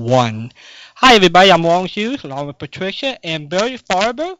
[0.00, 0.52] one.
[0.96, 1.52] Hi, everybody.
[1.52, 4.36] I'm Walden Hughes, along with Patricia and Barry Farber.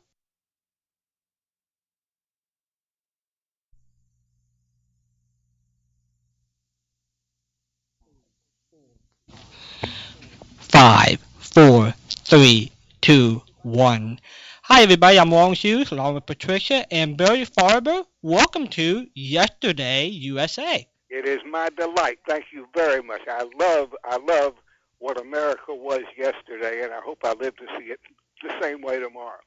[10.59, 14.18] Five, four, three, two, one.
[14.62, 15.18] Hi, everybody.
[15.18, 18.04] I'm Walden Hughes, along with Patricia and Barry Farber.
[18.22, 20.86] Welcome to Yesterday USA.
[21.11, 22.18] It is my delight.
[22.27, 23.22] Thank you very much.
[23.29, 24.54] I love, I love
[25.01, 28.01] what America was yesterday, and I hope I live to see it
[28.43, 29.41] the same way tomorrow.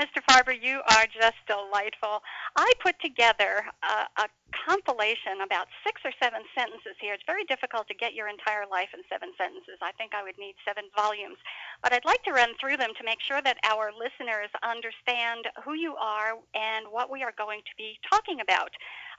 [0.00, 0.20] Mr.
[0.28, 2.20] Farber, you are just delightful.
[2.54, 4.28] I put together a, a,
[4.64, 7.14] compilation, about six or seven sentences here.
[7.14, 9.78] It's very difficult to get your entire life in seven sentences.
[9.82, 11.36] I think I would need seven volumes.
[11.82, 15.74] But I'd like to run through them to make sure that our listeners understand who
[15.74, 18.70] you are and what we are going to be talking about.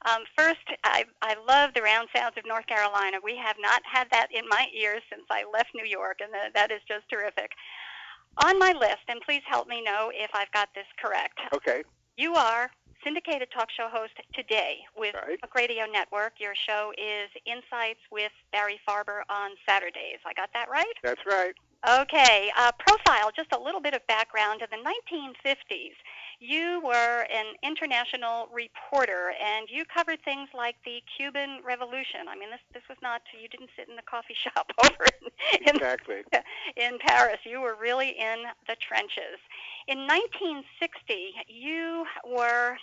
[0.05, 3.17] Um, first, I, I love the round sounds of North Carolina.
[3.23, 6.71] We have not had that in my ears since I left New York, and that
[6.71, 7.51] is just terrific.
[8.45, 11.39] On my list, and please help me know if I've got this correct.
[11.53, 11.83] Okay.
[12.17, 12.69] You are
[13.03, 15.39] syndicated talk show host today with right.
[15.41, 16.33] Talk Radio Network.
[16.39, 20.19] Your show is Insights with Barry Farber on Saturdays.
[20.25, 20.93] I got that right?
[21.03, 21.53] That's right.
[21.87, 22.51] Okay.
[22.57, 24.61] Uh, profile, just a little bit of background.
[24.61, 25.95] In the 1950s,
[26.39, 32.27] you were an international reporter, and you covered things like the Cuban Revolution.
[32.29, 35.75] I mean, this this was not you didn't sit in the coffee shop over in,
[35.75, 36.23] exactly.
[36.77, 37.39] in Paris.
[37.43, 39.39] You were really in the trenches.
[39.87, 42.77] In 1960, you were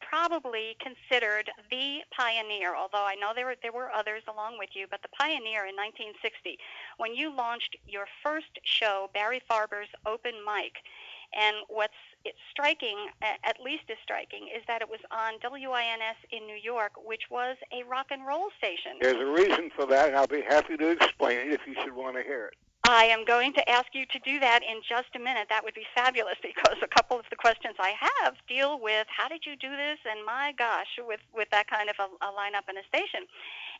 [0.00, 4.86] probably considered the pioneer, although I know there were, there were others along with you,
[4.90, 6.58] but the pioneer in 1960
[6.96, 10.76] when you launched your first show, Barry Farber's Open Mic.
[11.34, 16.46] And what's it's striking, at least as striking, is that it was on WINS in
[16.46, 18.98] New York, which was a rock and roll station.
[19.00, 21.94] There's a reason for that, and I'll be happy to explain it if you should
[21.94, 22.54] want to hear it.
[22.88, 25.48] I am going to ask you to do that in just a minute.
[25.50, 29.28] That would be fabulous because a couple of the questions I have deal with how
[29.28, 32.64] did you do this, and my gosh, with, with that kind of a, a lineup
[32.68, 33.28] and a station.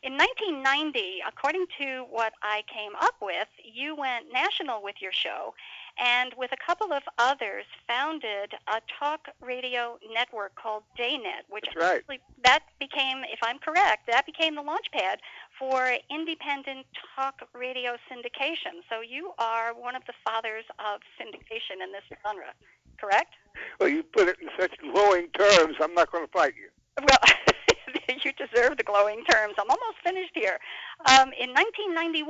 [0.01, 5.53] In 1990, according to what I came up with, you went national with your show
[5.99, 11.97] and with a couple of others founded a talk radio network called Daynet, which right.
[11.97, 15.17] actually that became, if I'm correct, that became the launchpad
[15.59, 16.85] for independent
[17.17, 18.79] talk radio syndication.
[18.89, 22.53] So you are one of the fathers of syndication in this genre,
[22.97, 23.33] correct?
[23.81, 25.75] Well, you put it in such glowing terms.
[25.81, 26.69] I'm not going to fight you.
[27.05, 27.17] Well.
[28.23, 29.55] you deserve the glowing terms.
[29.57, 30.59] I'm almost finished here.
[31.05, 32.25] Um, in 1991,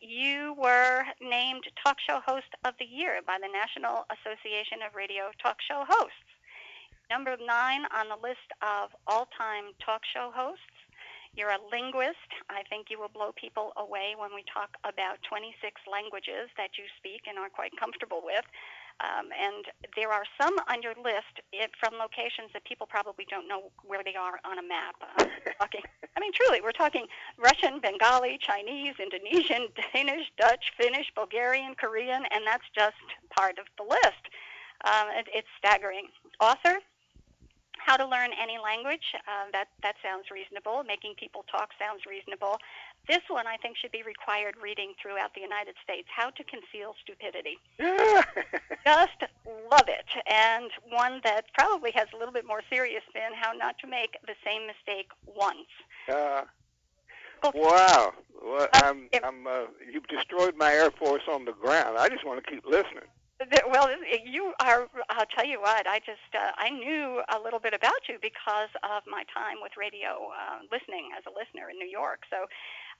[0.00, 5.30] you were named Talk Show Host of the Year by the National Association of Radio
[5.42, 6.30] Talk Show Hosts.
[7.10, 10.78] Number nine on the list of all-time talk show hosts.
[11.34, 12.30] You're a linguist.
[12.46, 15.58] I think you will blow people away when we talk about 26
[15.90, 18.46] languages that you speak and are quite comfortable with.
[19.00, 19.64] Um, and
[19.96, 24.04] there are some on your list it, from locations that people probably don't know where
[24.04, 24.96] they are on a map.
[25.00, 25.24] Uh,
[25.58, 25.80] talking,
[26.16, 27.06] I mean, truly, we're talking
[27.38, 33.00] Russian, Bengali, Chinese, Indonesian, Danish, Dutch, Finnish, Bulgarian, Korean, and that's just
[33.34, 34.24] part of the list.
[34.84, 36.08] Um, it, it's staggering.
[36.40, 36.76] Author,
[37.84, 39.14] how to learn any language.
[39.14, 40.84] Uh, that that sounds reasonable.
[40.84, 42.58] Making people talk sounds reasonable.
[43.08, 46.08] This one I think should be required reading throughout the United States.
[46.14, 47.58] How to conceal stupidity.
[48.84, 49.20] Just
[49.70, 53.32] love it, and one that probably has a little bit more serious spin.
[53.34, 55.68] How not to make the same mistake once.
[56.08, 56.42] Uh,
[57.54, 58.12] wow.
[58.42, 61.98] Well, I'm, I'm, uh, you've destroyed my Air Force on the ground.
[61.98, 63.04] I just want to keep listening.
[63.70, 63.88] Well,
[64.24, 64.88] you are.
[65.08, 65.86] I'll tell you what.
[65.86, 69.72] I just uh, I knew a little bit about you because of my time with
[69.78, 72.28] radio uh, listening as a listener in New York.
[72.28, 72.44] So,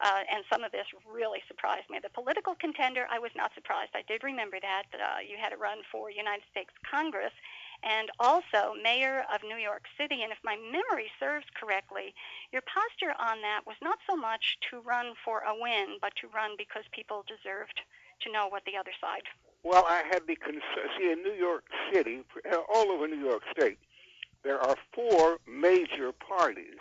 [0.00, 1.98] uh, and some of this really surprised me.
[2.02, 3.92] The political contender, I was not surprised.
[3.94, 7.34] I did remember that uh, you had to run for United States Congress,
[7.82, 10.22] and also mayor of New York City.
[10.24, 12.14] And if my memory serves correctly,
[12.52, 16.32] your posture on that was not so much to run for a win, but to
[16.32, 17.84] run because people deserved
[18.24, 19.28] to know what the other side
[19.62, 20.36] well, I had the
[20.98, 23.78] see in New York City, uh, all over New York State,
[24.42, 26.78] there are four major parties.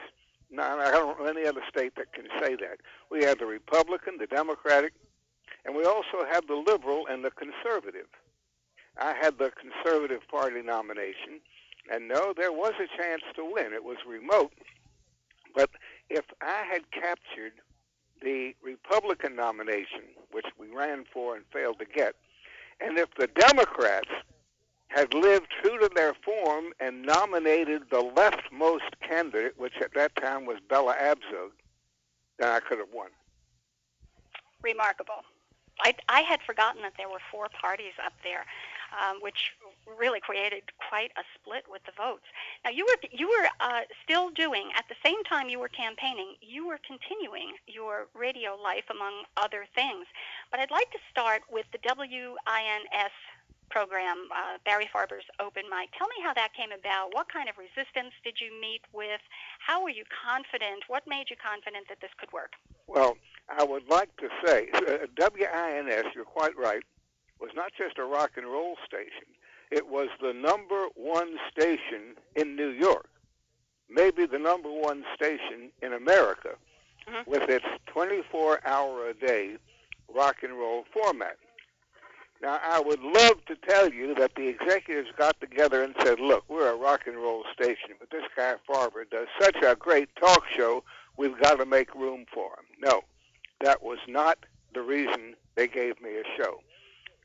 [0.50, 2.80] Now, I don't know any other state that can say that.
[3.12, 4.94] We have the Republican, the Democratic,
[5.66, 8.08] and we also have the Liberal and the Conservative.
[8.98, 11.42] I had the Conservative Party nomination,
[11.92, 13.74] and no, there was a chance to win.
[13.74, 14.54] It was remote,
[15.56, 15.70] but
[16.10, 17.54] if I had captured
[18.22, 22.16] the Republican nomination, which we ran for and failed to get,
[22.80, 24.10] and if the Democrats
[24.88, 30.46] had lived true to their form and nominated the leftmost candidate, which at that time
[30.46, 31.52] was Bella Abzug,
[32.40, 33.10] then I could have won.
[34.62, 35.24] Remarkable.
[35.82, 38.46] I, I had forgotten that there were four parties up there,
[38.94, 39.54] um, which
[39.98, 42.26] really created quite a split with the votes.
[42.64, 46.36] Now you were you were uh, still doing at the same time you were campaigning,
[46.42, 50.06] you were continuing your radio life among other things.
[50.52, 53.14] But I'd like to start with the WINS
[53.70, 55.92] program, uh, Barry Farber's Open Mic.
[55.98, 57.14] Tell me how that came about.
[57.14, 59.22] What kind of resistance did you meet with?
[59.60, 60.84] How were you confident?
[60.88, 62.54] What made you confident that this could work?
[62.88, 66.84] Well, I would like to say uh, WINS, you're quite right,
[67.40, 69.28] was not just a rock and roll station.
[69.72, 73.10] It was the number one station in New York,
[73.90, 76.56] maybe the number one station in America,
[77.08, 77.30] mm-hmm.
[77.30, 79.58] with its 24 hour a day
[80.14, 81.38] rock and roll format.
[82.42, 86.46] Now, I would love to tell you that the executives got together and said, look,
[86.48, 90.44] we're a rock and roll station, but this guy Farber does such a great talk
[90.56, 90.84] show,
[91.18, 92.66] we've got to make room for him.
[92.82, 93.02] No,
[93.62, 96.62] that was not the reason they gave me a show.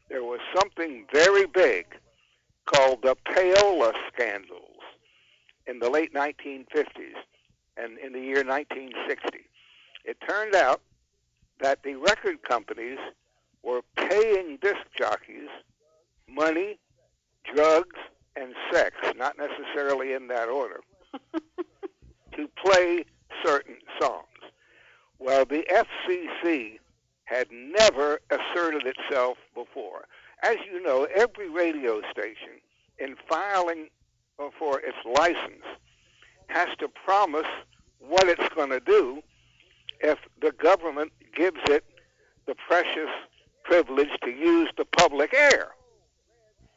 [0.08, 1.86] There was something very big
[2.66, 4.80] called the payola scandals
[5.66, 7.16] in the late 1950s
[7.76, 9.40] and in the year 1960.
[10.04, 10.82] It turned out
[11.60, 12.98] that the record companies
[13.62, 15.48] were paying disc jockeys
[16.28, 16.78] money,
[17.54, 17.96] drugs,
[18.36, 20.80] and sex, not necessarily in that order,
[22.36, 23.04] to play
[23.44, 24.26] certain songs.
[25.18, 26.78] Well, the FCC
[27.24, 30.06] had never asserted itself before.
[30.42, 32.60] As you know, every radio station,
[32.98, 33.88] in filing
[34.58, 35.64] for its license,
[36.48, 37.46] has to promise
[37.98, 39.22] what it's going to do
[40.00, 41.84] if the government gives it
[42.46, 43.08] the precious
[43.64, 45.70] privilege to use the public air.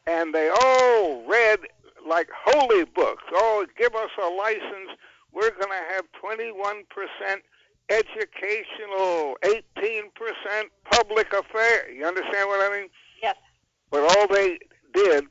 [0.06, 1.60] And they all read
[2.08, 3.24] like holy books.
[3.32, 4.90] Oh, give us a license.
[5.32, 6.84] We're going to have 21%
[7.88, 9.62] educational, 18%
[10.90, 11.90] public affair.
[11.90, 12.88] You understand what I mean?
[13.22, 13.36] Yes.
[13.90, 14.58] But all they
[14.92, 15.24] did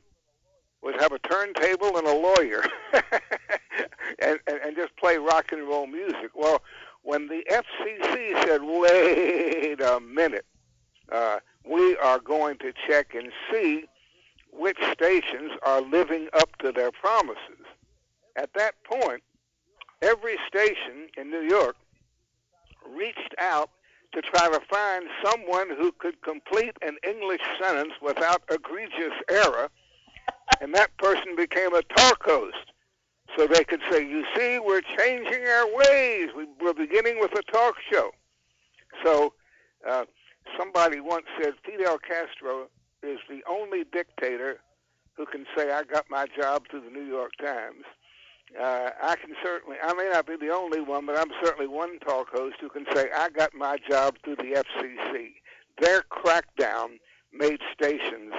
[0.82, 2.62] was have a turntable and a lawyer
[4.20, 6.30] and, and, and just play rock and roll music.
[6.34, 6.62] Well,
[7.02, 10.46] when the FCC said, wait a minute,
[11.10, 13.84] uh, we are going to check and see
[14.52, 17.64] which stations are living up to their promises.
[18.36, 19.22] At that point,
[20.02, 21.76] every station in New York
[22.96, 23.70] reached out
[24.12, 29.68] to try to find someone who could complete an English sentence without egregious error,
[30.60, 32.72] and that person became a talk host.
[33.36, 36.30] So they could say, You see, we're changing our ways.
[36.60, 38.10] We're beginning with a talk show.
[39.04, 39.34] So
[39.88, 40.06] uh,
[40.56, 42.68] somebody once said Fidel Castro
[43.02, 44.60] is the only dictator
[45.16, 47.84] who can say, I got my job through the New York Times
[48.56, 51.98] uh, I can certainly, I may not be the only one, but I'm certainly one
[52.00, 55.34] talk host who can say, I got my job through the FCC.
[55.80, 56.98] Their crackdown
[57.32, 58.32] made stations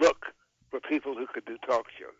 [0.00, 0.26] look
[0.70, 2.14] for people who could do talk shows.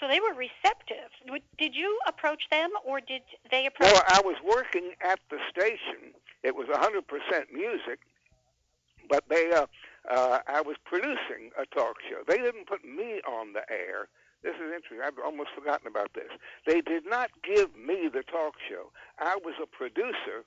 [0.00, 1.10] So they were receptive.
[1.58, 3.92] Did you approach them, or did they approach?
[3.92, 6.14] Well, I was working at the station.
[6.42, 7.02] It was 100%
[7.52, 7.98] music,
[9.10, 9.66] but they, uh,
[10.08, 12.22] uh, I was producing a talk show.
[12.26, 14.08] They didn't put me on the air.
[14.42, 15.00] This is interesting.
[15.04, 16.30] I've almost forgotten about this.
[16.66, 18.92] They did not give me the talk show.
[19.18, 20.44] I was a producer,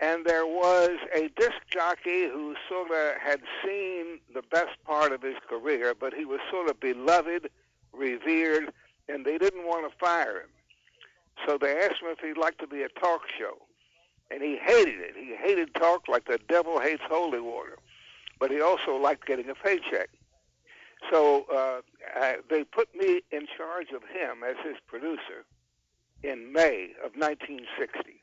[0.00, 5.22] and there was a disc jockey who sort of had seen the best part of
[5.22, 7.50] his career, but he was sort of beloved,
[7.92, 8.72] revered,
[9.08, 10.48] and they didn't want to fire him.
[11.46, 13.58] So they asked him if he'd like to be a talk show.
[14.30, 15.14] And he hated it.
[15.16, 17.76] He hated talk like the devil hates holy water.
[18.40, 20.08] But he also liked getting a paycheck.
[21.10, 21.80] So uh,
[22.16, 25.44] I, they put me in charge of him as his producer
[26.22, 28.22] in May of 1960.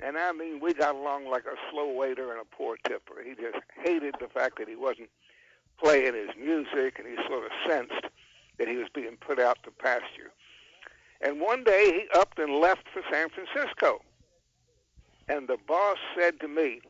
[0.00, 3.22] And I mean, we got along like a slow waiter and a poor tipper.
[3.24, 5.08] He just hated the fact that he wasn't
[5.82, 8.06] playing his music, and he sort of sensed
[8.58, 10.32] that he was being put out to pasture.
[11.20, 14.02] And one day he upped and left for San Francisco.
[15.28, 16.80] And the boss said to me,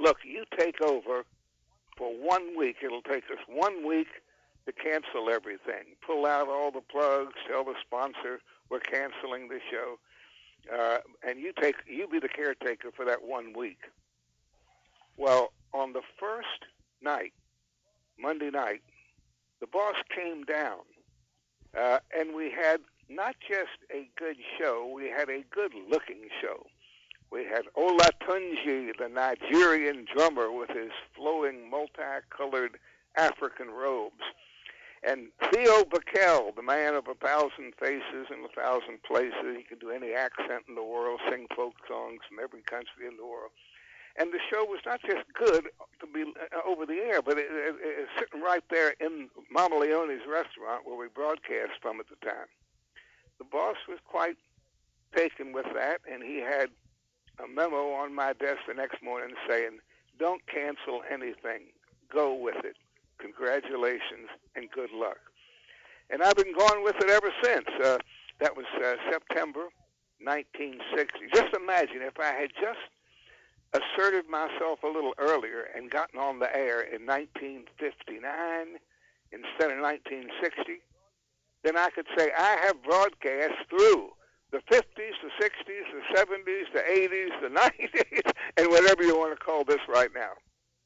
[0.00, 1.24] Look, you take over
[1.98, 2.76] for one week.
[2.82, 4.06] It'll take us one week
[4.66, 8.40] to cancel everything, pull out all the plugs, tell the sponsor
[8.70, 9.98] we're canceling the show,
[10.72, 13.80] uh, and you take you be the caretaker for that one week.
[15.16, 16.66] Well, on the first
[17.02, 17.32] night,
[18.18, 18.82] Monday night,
[19.60, 20.80] the boss came down,
[21.76, 26.66] uh, and we had not just a good show, we had a good-looking show.
[27.30, 32.78] We had Olatunji, the Nigerian drummer, with his flowing multicolored
[33.16, 34.22] African robes.
[35.06, 39.56] And Theo Bikel, the man of a thousand faces and a thousand places.
[39.56, 43.16] He could do any accent in the world, sing folk songs from every country in
[43.16, 43.50] the world.
[44.18, 45.68] and the show was not just good
[46.00, 49.78] to be uh, over the air, but it, it, it, sitting right there in Mama
[49.78, 52.48] Leone's restaurant where we broadcast from at the time.
[53.38, 54.36] The boss was quite
[55.14, 56.70] taken with that, and he had
[57.42, 59.80] a memo on my desk the next morning saying,
[60.18, 61.72] "Don't cancel anything.
[62.12, 62.76] Go with it.
[63.18, 65.18] Congratulations and good luck."
[66.10, 67.68] And I've been going with it ever since.
[67.82, 67.98] Uh,
[68.40, 69.68] that was uh, September
[70.22, 71.26] 1960.
[71.34, 72.78] Just imagine if I had just
[73.72, 78.78] asserted myself a little earlier and gotten on the air in 1959
[79.30, 80.80] instead of 1960,
[81.62, 84.10] then I could say I have broadcast through
[84.50, 89.44] the 50s, the 60s, the 70s, the 80s, the 90s, and whatever you want to
[89.44, 90.32] call this right now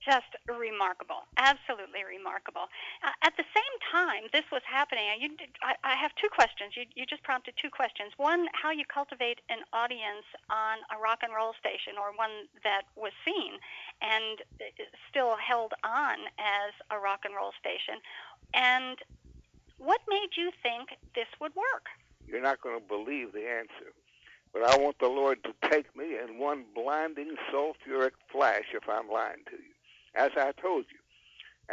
[0.05, 2.67] just remarkable, absolutely remarkable.
[3.03, 5.07] Uh, at the same time, this was happening.
[5.19, 5.31] You,
[5.63, 6.75] I, I have two questions.
[6.77, 8.13] You, you just prompted two questions.
[8.19, 12.91] One, how you cultivate an audience on a rock and roll station, or one that
[12.99, 13.63] was seen
[14.03, 14.43] and
[15.09, 18.03] still held on as a rock and roll station,
[18.55, 18.99] and
[19.79, 21.91] what made you think this would work?
[22.33, 23.93] You're not going to believe the answer.
[24.53, 29.09] But I want the Lord to take me in one blinding sulfuric flash if I'm
[29.09, 29.73] lying to you
[30.15, 30.99] as I told you,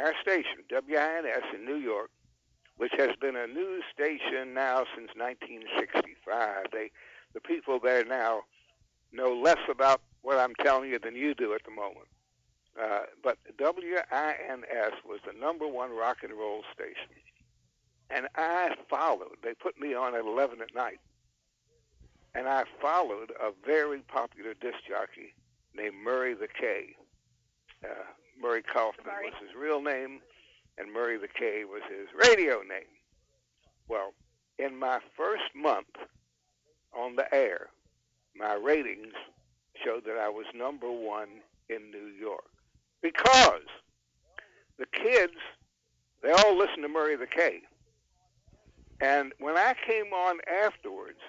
[0.02, 2.10] our station, WINS in New York,
[2.78, 6.92] which has been a news station now since 1965, they,
[7.34, 8.42] the people there now
[9.12, 12.08] know less about what I'm telling you than you do at the moment.
[12.82, 17.10] Uh, but WINS was the number one rock and roll station.
[18.10, 19.38] And I followed.
[19.44, 21.00] They put me on at 11 at night.
[22.36, 25.34] And I followed a very popular disc jockey
[25.76, 26.96] named Murray the K.
[27.84, 27.88] Uh,
[28.40, 29.26] Murray Kaufman Murray.
[29.26, 30.20] was his real name,
[30.78, 32.90] and Murray the K was his radio name.
[33.88, 34.14] Well,
[34.58, 35.96] in my first month
[36.94, 37.68] on the air,
[38.36, 39.14] my ratings
[39.84, 41.30] showed that I was number one
[41.70, 42.50] in New York
[43.02, 43.68] because
[44.78, 45.34] the kids,
[46.22, 47.62] they all listened to Murray the K.
[49.02, 51.20] And when I came on afterwards,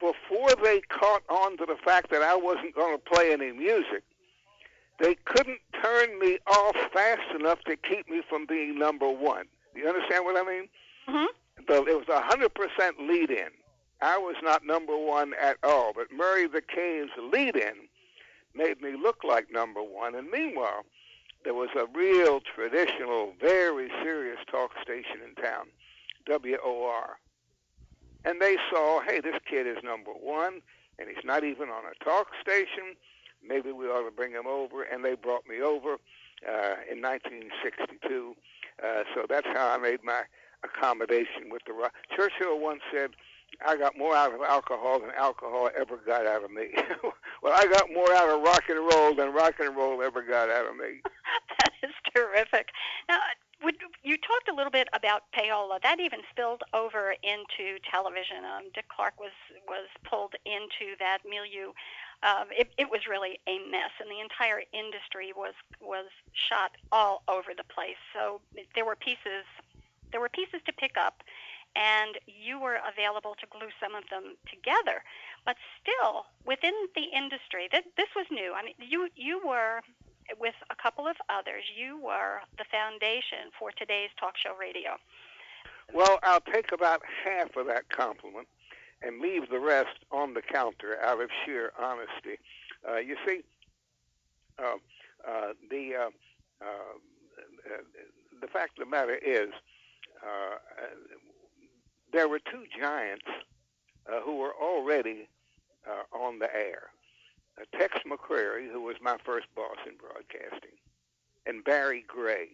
[0.00, 4.02] before they caught on to the fact that I wasn't going to play any music,
[4.98, 9.46] they couldn't turn me off fast enough to keep me from being number one.
[9.74, 10.68] Do you understand what I mean?
[11.08, 11.26] Mm-hmm.
[11.68, 13.48] So it was a hundred percent lead in.
[14.00, 17.88] I was not number one at all, but Murray the K's lead in
[18.54, 20.14] made me look like number one.
[20.14, 20.84] And meanwhile,
[21.44, 25.66] there was a real traditional, very serious talk station in town,
[26.28, 27.18] WOR.
[28.24, 30.62] And they saw, hey, this kid is number one,
[30.98, 32.96] and he's not even on a talk station
[33.46, 35.94] maybe we ought to bring him over, and they brought me over
[36.48, 38.34] uh, in 1962.
[38.82, 40.22] Uh, so that's how I made my
[40.64, 41.92] accommodation with the rock.
[42.16, 43.10] Churchill once said,
[43.64, 46.74] I got more out of alcohol than alcohol ever got out of me.
[47.42, 50.50] well, I got more out of rock and roll than rock and roll ever got
[50.50, 51.00] out of me.
[51.60, 52.70] that is terrific.
[53.08, 53.18] Now,
[53.64, 55.80] would, you talked a little bit about payola.
[55.82, 58.44] That even spilled over into television.
[58.44, 59.32] Um, Dick Clark was
[59.66, 61.72] was pulled into that milieu
[62.24, 67.22] um, it, it was really a mess, and the entire industry was was shot all
[67.28, 68.00] over the place.
[68.14, 68.40] So
[68.74, 69.44] there were pieces
[70.10, 71.22] there were pieces to pick up,
[71.76, 75.04] and you were available to glue some of them together.
[75.44, 78.54] But still, within the industry, that this was new.
[78.56, 79.82] I mean, you you were
[80.38, 81.64] with a couple of others.
[81.76, 84.96] You were the foundation for today's talk show radio.
[85.92, 88.48] Well, I'll take about half of that compliment
[89.02, 92.38] and leave the rest on the counter out of sheer honesty.
[92.88, 93.42] Uh, you see,
[94.58, 94.76] uh,
[95.26, 96.10] uh, the uh,
[96.60, 97.76] uh,
[98.40, 99.50] the fact of the matter is,
[100.22, 100.56] uh,
[102.12, 103.26] there were two giants
[104.24, 105.28] who were already
[106.12, 106.90] on the air.
[107.78, 110.76] Tex McCrary, who was my first boss in broadcasting,
[111.46, 112.48] and Barry Gray.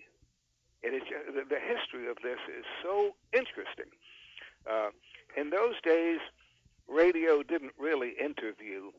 [0.83, 3.93] It is the, the history of this is so interesting.
[5.37, 6.21] in those days,
[6.89, 8.91] radio didn't really interview.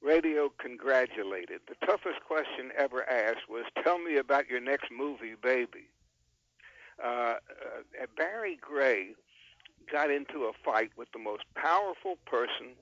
[0.00, 1.60] Radio congratulated.
[1.68, 5.88] The toughest question ever asked was, "Tell me about your next movie, baby."
[7.02, 7.36] Uh,
[7.98, 9.14] uh, Barry Gray
[9.90, 12.74] got into a fight with the most powerful person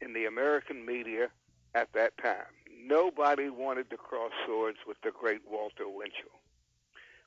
[0.00, 1.28] in the American media
[1.74, 2.46] at that time.
[2.84, 6.40] Nobody wanted to cross swords with the great Walter Winchell.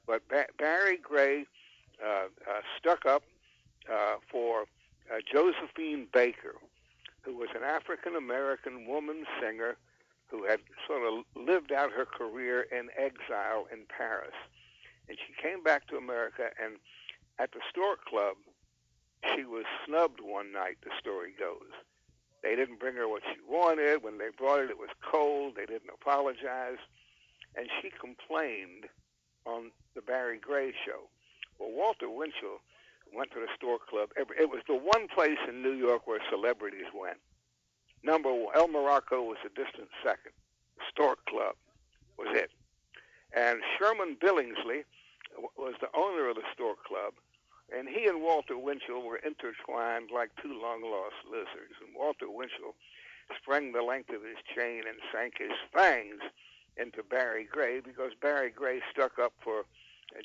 [0.08, 1.46] But ba- Barry Gray
[2.04, 3.24] uh, uh stuck up
[3.92, 4.66] uh, for
[5.12, 6.56] uh, Josephine Baker,
[7.22, 9.78] who was an African American woman singer
[10.28, 14.34] who had sort of lived out her career in exile in Paris.
[15.10, 16.78] And she came back to America, and
[17.38, 18.38] at the Stork Club,
[19.36, 21.72] she was snubbed one night, the story goes.
[22.44, 24.04] They didn't bring her what she wanted.
[24.04, 25.54] When they brought it, it was cold.
[25.56, 26.80] They didn't apologize.
[27.56, 28.86] And she complained
[29.46, 31.10] on the Barry Gray show.
[31.60, 32.62] Well, Walter Winchell
[33.14, 34.10] went to the Stork Club.
[34.16, 37.18] It was the one place in New York where celebrities went.
[38.04, 40.32] Number one, El Morocco was a distant second.
[40.90, 41.56] Stork Club
[42.18, 42.50] was it.
[43.36, 44.84] And Sherman Billingsley
[45.58, 47.14] was the owner of the Stork Club,
[47.72, 51.80] and he and Walter Winchell were intertwined like two long lost lizards.
[51.80, 52.76] And Walter Winchell
[53.42, 56.20] sprang the length of his chain and sank his fangs
[56.78, 59.64] into Barry Gray because Barry Gray stuck up for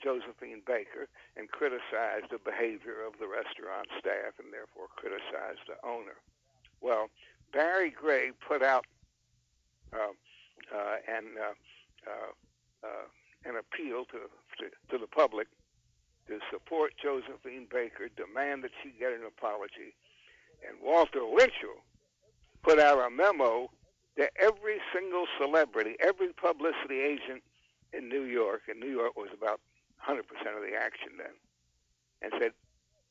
[0.03, 6.19] Josephine Baker and criticized the behavior of the restaurant staff and therefore criticized the owner.
[6.81, 7.09] Well,
[7.53, 8.87] Barry Gray put out
[9.93, 10.11] uh,
[10.75, 11.55] uh, an, uh,
[12.11, 13.07] uh, uh
[13.45, 14.27] an appeal to,
[14.59, 15.47] to, to the public
[16.29, 19.95] to support Josephine Baker, demand that she get an apology.
[20.67, 21.85] And Walter Winchell
[22.63, 23.71] put out a memo
[24.17, 27.43] to every single celebrity, every publicity agent
[27.93, 29.61] in New York, and New York was about
[30.09, 31.35] 100% of the action then,
[32.23, 32.53] and said,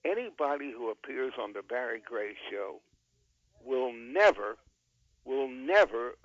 [0.04, 2.82] anybody who appears on the Barry Gray show
[3.64, 4.58] will never,
[5.26, 6.16] will never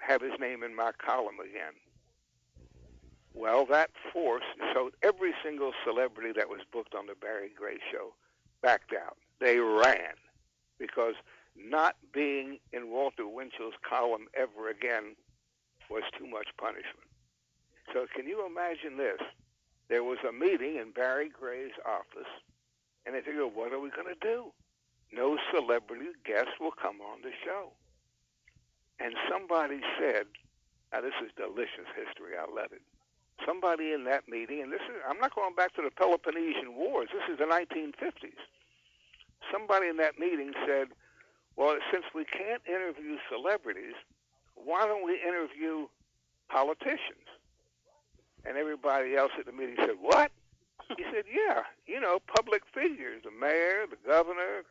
[0.00, 1.74] have his name in my column again.
[3.38, 4.42] Well, that force,
[4.74, 8.12] so every single celebrity that was booked on the Barry Gray show
[8.62, 9.16] backed out.
[9.40, 10.14] They ran
[10.76, 11.14] because
[11.56, 15.14] not being in Walter Winchell's column ever again
[15.88, 17.06] was too much punishment.
[17.92, 19.20] So can you imagine this?
[19.88, 22.28] There was a meeting in Barry Gray's office,
[23.06, 24.52] and they figured, what are we going to do?
[25.12, 27.70] No celebrity guest will come on the show.
[28.98, 30.26] And somebody said,
[30.92, 32.82] now this is delicious history, I love it.
[33.46, 37.08] Somebody in that meeting, and this is, I'm not going back to the Peloponnesian Wars,
[37.12, 38.38] this is the 1950s.
[39.52, 40.88] Somebody in that meeting said,
[41.56, 43.94] well, since we can't interview celebrities,
[44.54, 45.86] why don't we interview
[46.48, 47.26] politicians?
[48.44, 50.30] And everybody else at the meeting said, What?
[50.96, 54.62] He said, Yeah, you know, public figures, the mayor, the governor,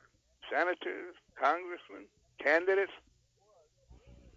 [0.50, 2.08] senators, congressmen,
[2.40, 2.94] candidates.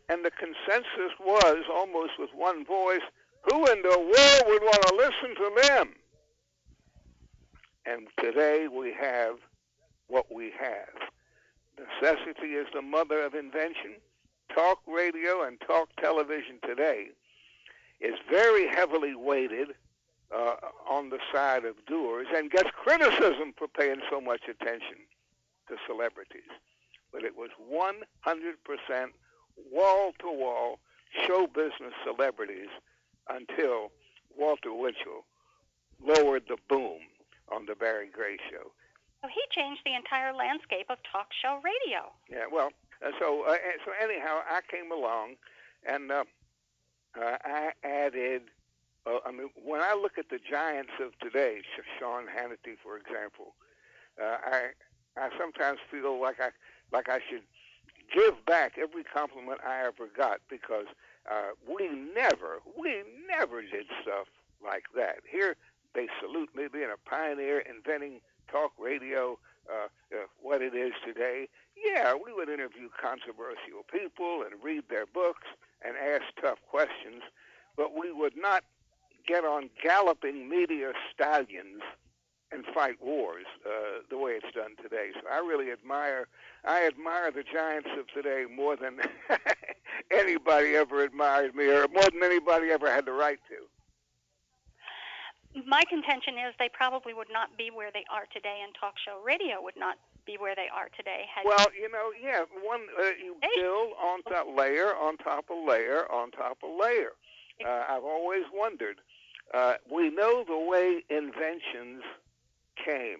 [0.09, 3.07] And the consensus was almost with one voice
[3.42, 5.94] who in the world would want to listen to them?
[7.87, 9.37] And today we have
[10.09, 11.11] what we have.
[11.79, 13.94] Necessity is the mother of invention.
[14.55, 17.09] Talk radio and talk television today
[18.00, 19.68] is very heavily weighted
[20.35, 20.55] uh,
[20.88, 24.98] on the side of doers and gets criticism for paying so much attention
[25.68, 26.50] to celebrities.
[27.12, 29.07] But it was 100%
[29.70, 30.81] wall to wall
[31.26, 32.68] show business celebrities
[33.31, 33.93] until
[34.37, 35.25] Walter Winchell
[36.03, 36.99] lowered the boom
[37.53, 38.73] on the Barry Gray show.
[39.23, 42.12] So he changed the entire landscape of talk show radio.
[42.31, 42.71] Yeah, well,
[43.05, 45.37] uh, so uh, so anyhow, I came along,
[45.87, 46.25] and uh,
[47.21, 48.43] uh, I added.
[49.07, 51.61] Uh, I mean, when I look at the giants of today,
[51.99, 53.55] Sean Hannity, for example,
[54.21, 54.71] uh, I
[55.16, 56.51] I sometimes feel like I
[56.93, 57.43] like I should
[58.12, 60.87] give back every compliment I ever got because
[61.31, 64.27] uh, we never we never did stuff
[64.64, 65.18] like that.
[65.31, 65.57] Here
[65.94, 68.20] they salute me being a pioneer, inventing
[68.51, 71.49] talk radio, uh, uh, what it is today.
[71.77, 75.46] Yeah, we would interview controversial people and read their books
[75.83, 77.23] and ask tough questions,
[77.77, 78.64] but we would not
[79.27, 81.83] get on galloping media stallions
[82.53, 85.11] and fight wars uh, the way it's done today.
[85.15, 86.29] So I really admire
[86.65, 88.99] I admire the giants of today more than
[90.11, 93.67] anybody ever admired me, or more than anybody ever had the right to
[95.67, 99.21] my contention is they probably would not be where they are today, and talk show
[99.25, 101.27] radio would not be where they are today.
[101.35, 105.59] Had well, you know, yeah, one uh, you build on top layer on top of
[105.67, 107.13] layer on top of layer.
[107.65, 109.01] Uh, I've always wondered.
[109.53, 112.03] Uh, we know the way inventions
[112.85, 113.19] came.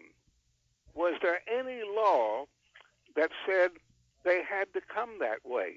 [0.95, 2.47] Was there any law
[3.17, 3.71] that said
[4.25, 5.77] they had to come that way?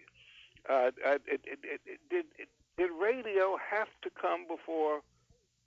[0.70, 2.26] Uh, uh it, it, it, did,
[2.78, 5.02] did radio have to come before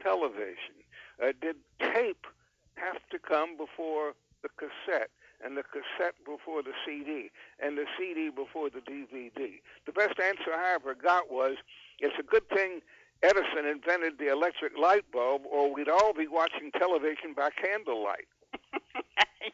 [0.02, 0.74] television?
[1.22, 2.26] Uh, did tape
[2.74, 5.10] have to come before the cassette?
[5.44, 9.60] And the cassette before the CD, and the CD before the DVD.
[9.84, 11.58] The best answer I ever got was,
[11.98, 12.80] "It's a good thing
[13.22, 18.28] Edison invented the electric light bulb, or we'd all be watching television by candlelight."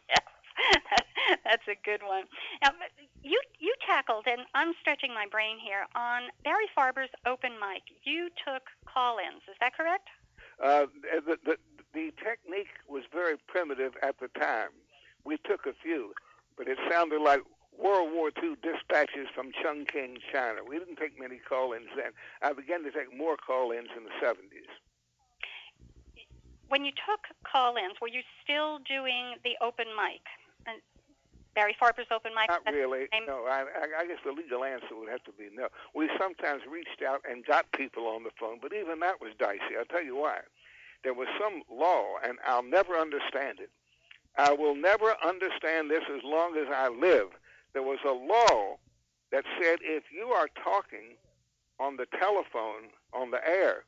[0.08, 0.22] yes,
[1.44, 2.24] that's a good one.
[2.62, 2.70] Now,
[3.22, 7.82] you you tackled, and I'm stretching my brain here on Barry Farber's open mic.
[8.04, 9.42] You took call-ins.
[9.48, 10.08] Is that correct?
[10.62, 10.86] Uh,
[11.26, 11.56] the, the,
[11.94, 14.70] the technique was very primitive at the time.
[15.24, 16.12] We took a few,
[16.56, 17.40] but it sounded like
[17.78, 20.60] World War II dispatches from Chongqing, China.
[20.66, 22.12] We didn't take many call-ins then.
[22.42, 24.68] I began to take more call-ins in the 70s.
[26.68, 30.22] When you took call-ins, were you still doing the open mic?
[30.66, 30.80] And
[31.54, 32.48] Barry Farber's open mic?
[32.48, 33.08] Not really.
[33.26, 33.64] No, I,
[33.98, 35.68] I guess the legal answer would have to be no.
[35.94, 39.76] We sometimes reached out and got people on the phone, but even that was dicey.
[39.78, 40.38] I'll tell you why.
[41.04, 43.70] There was some law, and I'll never understand it.
[44.38, 47.28] I will never understand this as long as I live.
[47.72, 48.76] There was a law
[49.30, 51.16] that said if you are talking
[51.80, 53.84] on the telephone on the air,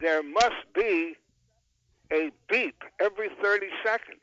[0.00, 1.14] there must be
[2.12, 4.22] a beep every 30 seconds.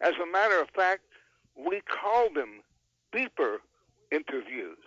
[0.00, 1.02] As a matter of fact,
[1.56, 2.60] we called them
[3.14, 3.58] beeper
[4.12, 4.78] interviews.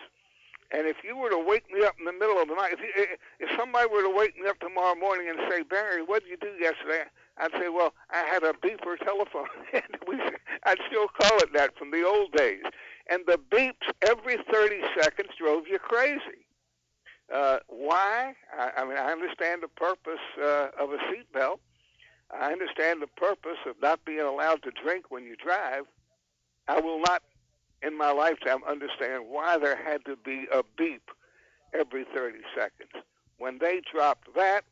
[0.72, 2.80] And if you were to wake me up in the middle of the night, if,
[2.80, 6.30] you, if somebody were to wake me up tomorrow morning and say, Barry, what did
[6.30, 7.06] you do yesterday?
[7.38, 9.48] I'd say, well, I had a beeper telephone.
[9.74, 10.20] and we,
[10.66, 12.62] I'd still call it that from the old days.
[13.10, 16.46] And the beeps every 30 seconds drove you crazy.
[17.34, 18.34] Uh, why?
[18.58, 21.60] I, I mean, I understand the purpose uh, of a seatbelt.
[22.32, 25.86] I understand the purpose of not being allowed to drink when you drive.
[26.68, 27.24] I will not,
[27.82, 31.10] in my lifetime, understand why there had to be a beep
[31.74, 33.04] every 30 seconds.
[33.38, 34.66] When they dropped that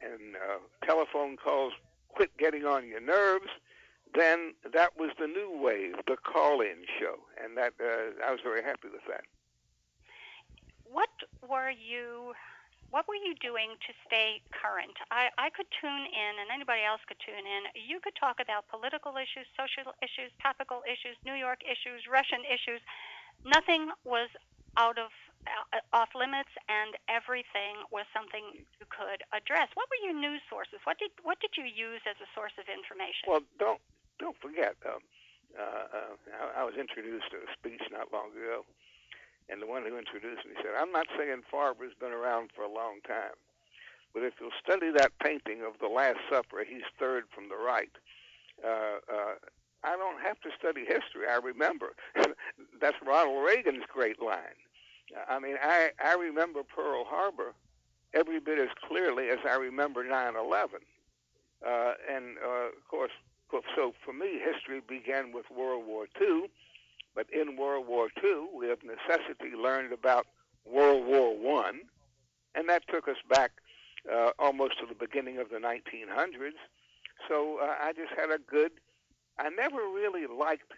[0.00, 1.72] and uh, telephone calls
[2.08, 3.50] quit getting on your nerves,
[4.14, 8.62] then that was the new wave, the call-in show, and that uh, I was very
[8.62, 9.24] happy with that.
[10.84, 11.10] What
[11.46, 12.34] were you
[12.90, 14.98] what were you doing to stay current?
[15.14, 17.70] I, I could tune in, and anybody else could tune in.
[17.78, 22.82] You could talk about political issues, social issues, topical issues, New York issues, Russian issues.
[23.46, 24.26] Nothing was
[24.74, 25.14] out of
[25.46, 29.70] uh, off limits, and everything was something you could address.
[29.78, 30.82] What were your news sources?
[30.82, 33.30] What did what did you use as a source of information?
[33.30, 33.80] Well, don't
[34.20, 34.76] don't forget.
[34.84, 35.00] Um,
[35.58, 36.14] uh, uh,
[36.54, 38.64] I, I was introduced to a speech not long ago
[39.50, 42.72] and the one who introduced me said, I'm not saying Farber's been around for a
[42.72, 43.34] long time,
[44.14, 47.90] but if you'll study that painting of the Last Supper, he's third from the right.
[48.64, 49.34] Uh, uh,
[49.82, 51.26] I don't have to study history.
[51.28, 51.94] I remember.
[52.80, 54.58] That's Ronald Reagan's great line.
[55.28, 57.54] I mean, I, I remember Pearl Harbor
[58.14, 60.80] every bit as clearly as I remember 9 11.
[61.66, 63.10] Uh, and, uh, of course,
[63.76, 66.48] so for me, history began with World War II
[67.14, 70.26] but in World War II, we of necessity learned about
[70.64, 71.80] World War One,
[72.54, 73.52] and that took us back
[74.10, 76.58] uh, almost to the beginning of the 1900s.
[77.28, 78.72] So uh, I just had a good.
[79.38, 80.72] I never really liked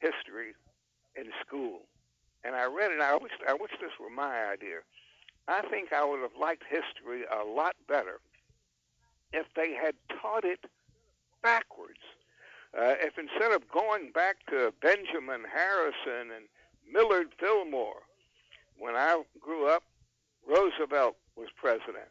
[0.00, 0.54] history
[1.16, 1.80] in school,
[2.44, 3.00] and I read it.
[3.00, 4.78] I wish I wish this were my idea.
[5.48, 8.20] I think I would have liked history a lot better
[9.32, 10.60] if they had taught it
[11.42, 12.00] backwards.
[12.76, 16.46] Uh, if instead of going back to Benjamin Harrison and
[16.90, 18.02] Millard Fillmore,
[18.78, 19.82] when I grew up,
[20.48, 22.08] Roosevelt was president.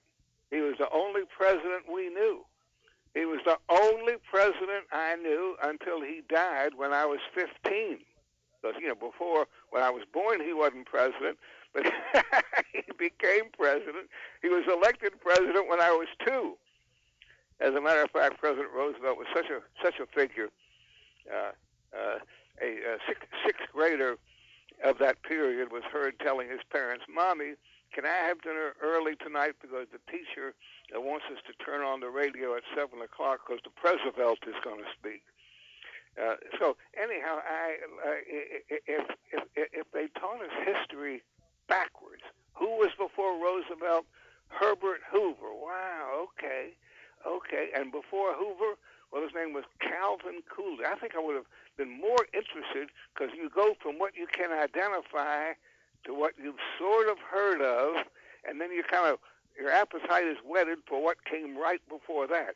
[0.52, 2.46] He was the only president we knew.
[3.13, 8.00] He was the only president I knew until he died when I was 15.
[8.62, 11.38] Because, you know, before, when I was born, he wasn't president,
[11.74, 11.86] but
[12.74, 14.08] he became president.
[14.41, 16.56] He was elected president when I was two.
[17.62, 20.50] As a matter of fact, President Roosevelt was such a such a figure.
[21.30, 21.52] Uh,
[21.93, 22.17] uh,
[22.62, 24.17] a, a sixth, sixth grader
[24.84, 27.54] of that period was heard telling his parents, "Mommy,
[27.93, 30.56] can I have dinner early tonight because the teacher
[30.93, 34.80] wants us to turn on the radio at seven o'clock because the president is going
[34.80, 35.21] to speak."
[36.19, 41.21] Uh, so anyhow, I, uh, if, if if they taught us history
[41.67, 42.24] backwards,
[42.56, 44.06] who was before Roosevelt?
[44.50, 45.54] Herbert Hoover.
[45.56, 46.28] Wow.
[46.36, 46.76] Okay.
[47.26, 47.70] Okay.
[47.76, 48.78] And before Hoover,
[49.12, 50.86] well, his name was Calvin Coolidge.
[50.88, 54.52] I think I would have been more interested because you go from what you can
[54.52, 55.54] identify
[56.06, 58.06] to what you've sort of heard of,
[58.48, 59.20] and then you kind of
[59.60, 62.56] your appetite is whetted for what came right before that.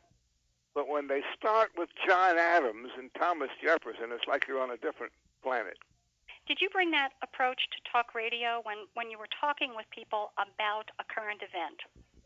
[0.74, 4.76] But when they start with John Adams and Thomas Jefferson, it's like you're on a
[4.76, 5.78] different planet.
[6.46, 10.32] Did you bring that approach to talk radio when, when you were talking with people
[10.38, 11.80] about a current event?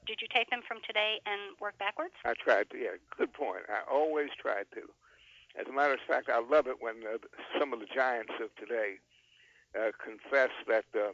[0.06, 2.14] Did you take them from today and work backwards?
[2.24, 2.78] I tried to.
[2.78, 3.64] Yeah, good point.
[3.68, 4.82] I always tried to.
[5.58, 7.18] As a matter of fact, I love it when uh,
[7.58, 8.98] some of the giants of today
[9.78, 11.12] uh, confess that uh,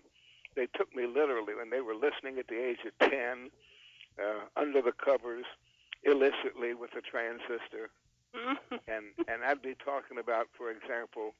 [0.55, 3.51] they took me literally when they were listening at the age of 10
[4.18, 4.22] uh,
[4.57, 5.44] under the covers
[6.05, 7.90] illicitly with a transistor.
[8.88, 11.35] and and I'd be talking about, for example,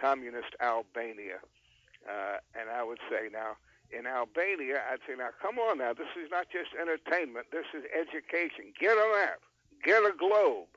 [0.00, 1.38] communist Albania,
[2.08, 3.56] uh, and I would say, now
[3.90, 7.84] in Albania, I'd say, now come on now, this is not just entertainment, this is
[7.90, 8.72] education.
[8.78, 9.40] Get a map,
[9.84, 10.68] get a globe.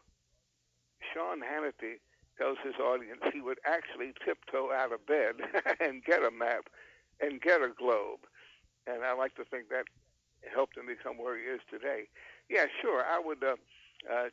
[1.13, 1.99] Sean Hannity
[2.37, 5.35] tells his audience he would actually tiptoe out of bed
[5.79, 6.69] and get a map
[7.21, 8.25] and get a globe.
[8.87, 9.85] And I like to think that
[10.51, 12.09] helped him become where he is today.
[12.49, 13.03] Yeah, sure.
[13.05, 13.55] I would, uh,
[14.11, 14.29] uh,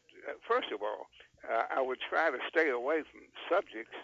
[0.49, 1.07] first of all,
[1.47, 3.97] uh, I would try to stay away from subjects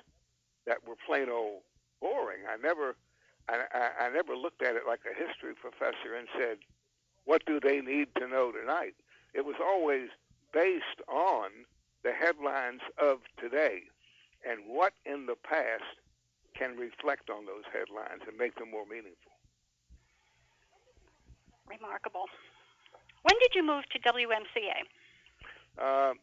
[0.66, 1.62] that were plain old
[2.00, 2.46] boring.
[2.48, 2.96] I never,
[3.48, 6.58] I, I, I never looked at it like a history professor and said,
[7.24, 8.94] what do they need to know tonight?
[9.34, 10.08] It was always
[10.52, 11.50] based on
[12.02, 13.82] the headlines of today
[14.48, 15.98] and what in the past
[16.54, 19.32] can reflect on those headlines and make them more meaningful.
[21.68, 22.26] Remarkable.
[23.22, 24.86] When did you move to WMCA?
[25.76, 26.14] Uh,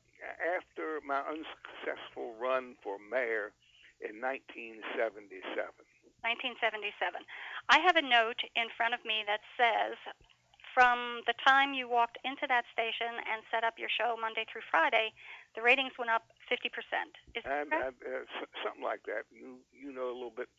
[0.55, 3.51] after my unsuccessful run for mayor
[3.99, 5.43] in 1977.
[6.23, 7.21] 1977.
[7.69, 9.99] I have a note in front of me that says
[10.73, 14.65] from the time you walked into that station and set up your show Monday through
[14.71, 15.13] Friday,
[15.53, 16.65] the ratings went up 50%.
[17.37, 18.25] Is that uh,
[18.65, 19.29] something like that.
[19.29, 20.49] You you know a little bit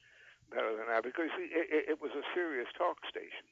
[0.55, 3.50] better than I because it, it was a serious talk station.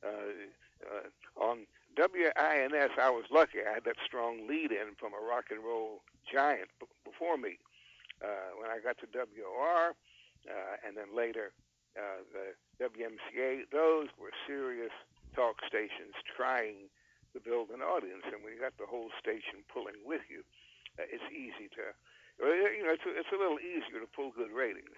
[0.00, 0.48] Uh,
[0.82, 3.60] uh, on WINS, I was lucky.
[3.60, 7.58] I had that strong lead in from a rock and roll giant b- before me.
[8.22, 9.94] Uh, when I got to WOR,
[10.86, 11.52] and then later
[11.96, 14.92] uh, the WMCA, those were serious
[15.36, 16.88] talk stations trying
[17.32, 18.24] to build an audience.
[18.28, 20.44] And when you got the whole station pulling with you,
[21.00, 21.92] uh, it's easy to,
[22.40, 24.96] you know, it's a, it's a little easier to pull good ratings.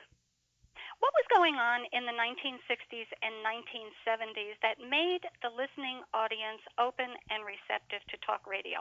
[1.02, 7.10] What was going on in the 1960s and 1970s that made the listening audience open
[7.30, 8.78] and receptive to talk radio?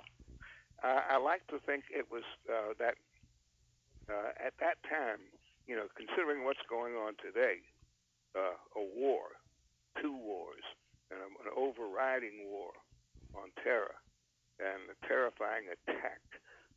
[0.85, 2.95] Uh, I like to think it was uh, that
[4.09, 5.19] uh, at that time,
[5.67, 7.63] you know, considering what's going on today,
[8.35, 9.39] uh, a war,
[10.01, 10.63] two wars,
[11.11, 12.73] and an overriding war
[13.35, 13.95] on terror
[14.59, 16.21] and a terrifying attack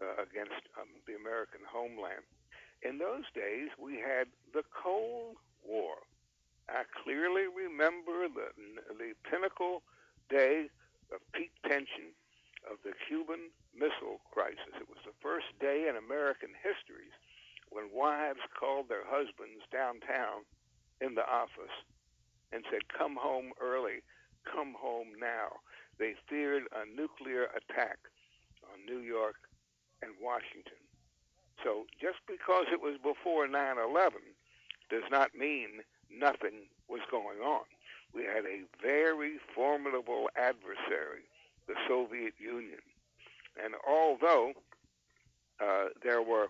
[0.00, 2.24] uh, against um, the American homeland
[2.82, 5.96] in those days, we had the Cold War.
[6.68, 8.52] I clearly remember the,
[8.98, 9.82] the pinnacle
[10.28, 10.68] day
[11.14, 12.12] of peak tension
[12.66, 14.74] of the Cuban Missile Crisis.
[14.76, 17.14] It was the first day in American history
[17.76, 20.48] when wives called their husbands downtown
[21.04, 21.76] in the office
[22.52, 24.00] and said, Come home early,
[24.50, 25.60] come home now.
[25.98, 27.98] They feared a nuclear attack
[28.64, 29.36] on New York
[30.00, 30.80] and Washington.
[31.62, 34.20] So just because it was before 9 11
[34.88, 37.64] does not mean nothing was going on.
[38.14, 41.28] We had a very formidable adversary,
[41.66, 42.80] the Soviet Union.
[43.62, 44.52] And although
[45.60, 46.48] uh, there were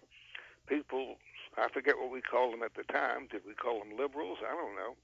[0.66, 1.16] people,
[1.56, 4.38] I forget what we called them at the time, did we call them liberals?
[4.46, 4.96] I don't know.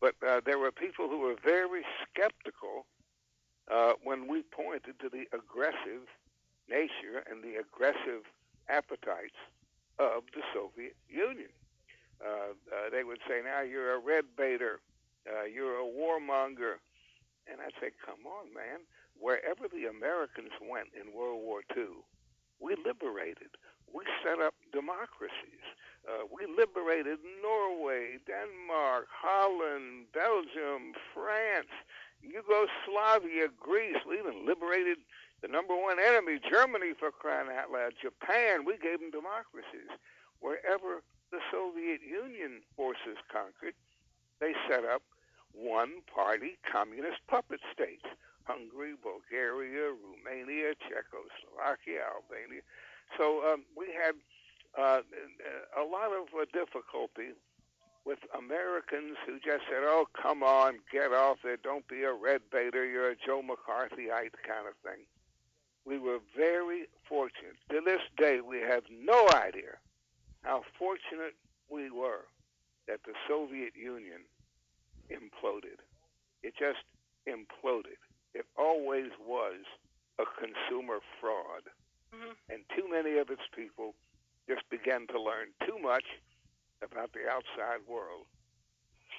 [0.00, 2.86] But uh, there were people who were very skeptical
[3.70, 6.06] uh, when we pointed to the aggressive
[6.68, 8.24] nature and the aggressive
[8.68, 9.38] appetites
[9.98, 11.52] of the Soviet Union.
[12.24, 14.80] Uh, uh, they would say, now you're a red baiter,
[15.28, 16.80] uh, you're a warmonger.
[17.50, 18.80] And I'd say, come on, man.
[19.20, 22.02] Wherever the Americans went in World War II,
[22.60, 23.52] we liberated.
[23.94, 25.62] We set up democracies.
[26.02, 31.70] Uh, we liberated Norway, Denmark, Holland, Belgium, France,
[32.20, 34.02] Yugoslavia, Greece.
[34.02, 34.98] We even liberated
[35.40, 39.92] the number one enemy, Germany, for crying out loud, Japan, we gave them democracies.
[40.40, 43.76] Wherever the Soviet Union forces conquered,
[44.40, 45.02] they set up
[45.52, 48.04] one party communist puppet states
[48.44, 52.60] Hungary, Bulgaria, Romania, Czechoslovakia, Albania.
[53.18, 54.14] So um, we had
[54.78, 55.02] uh,
[55.76, 57.34] a lot of uh, difficulty
[58.04, 62.42] with Americans who just said, oh, come on, get off it, don't be a red
[62.52, 65.06] baiter, you're a Joe McCarthyite kind of thing
[65.84, 67.56] we were very fortunate.
[67.70, 69.76] To this day, we have no idea
[70.42, 71.34] how fortunate
[71.70, 72.24] we were
[72.88, 74.24] that the Soviet Union
[75.10, 75.80] imploded.
[76.42, 76.84] It just
[77.28, 78.00] imploded.
[78.34, 79.64] It always was
[80.18, 81.62] a consumer fraud.
[82.14, 82.54] Mm-hmm.
[82.54, 83.94] And too many of its people
[84.46, 86.06] just began to learn too much
[86.78, 88.30] about the outside world.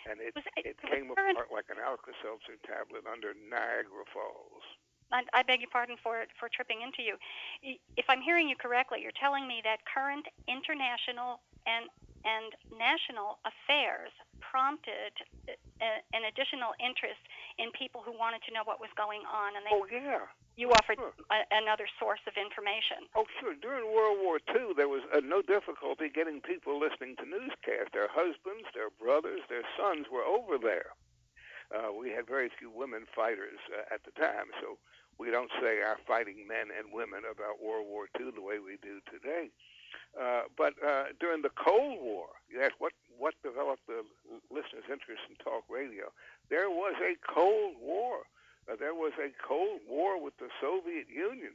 [0.08, 4.64] And it, it, it came apart like an Alka-Seltzer tablet under Niagara Falls.
[5.12, 7.16] I, beg your pardon for for tripping into you.
[7.96, 11.86] If I'm hearing you correctly, you're telling me that current international and
[12.26, 14.10] and national affairs
[14.42, 15.14] prompted
[15.48, 17.22] a, an additional interest
[17.62, 20.26] in people who wanted to know what was going on, and they, oh yeah,
[20.58, 21.14] you offered sure.
[21.30, 23.06] a, another source of information.
[23.14, 23.54] Oh sure.
[23.54, 27.94] During World War II, there was uh, no difficulty getting people listening to newscasts.
[27.94, 30.98] Their husbands, their brothers, their sons were over there.
[31.74, 34.78] Uh, we had very few women fighters uh, at the time, so
[35.18, 38.78] we don't say our fighting men and women about World War II the way we
[38.82, 39.50] do today.
[39.50, 39.75] Uh,
[40.58, 44.04] but uh, during the Cold War, yes, what what developed the
[44.52, 46.12] listeners' interest in talk radio?
[46.50, 48.28] There was a Cold War.
[48.70, 51.54] Uh, there was a Cold War with the Soviet Union,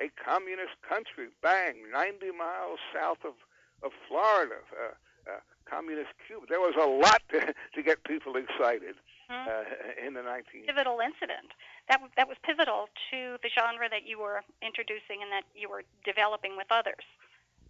[0.00, 3.34] a communist country, bang, 90 miles south of
[3.82, 6.46] of Florida, uh, uh, communist Cuba.
[6.48, 8.96] There was a lot to, to get people excited
[9.30, 9.46] Mhm.
[9.48, 10.66] uh, in the 19.
[10.66, 11.50] pivotal incident.
[11.88, 15.82] That that was pivotal to the genre that you were introducing and that you were
[16.04, 17.02] developing with others.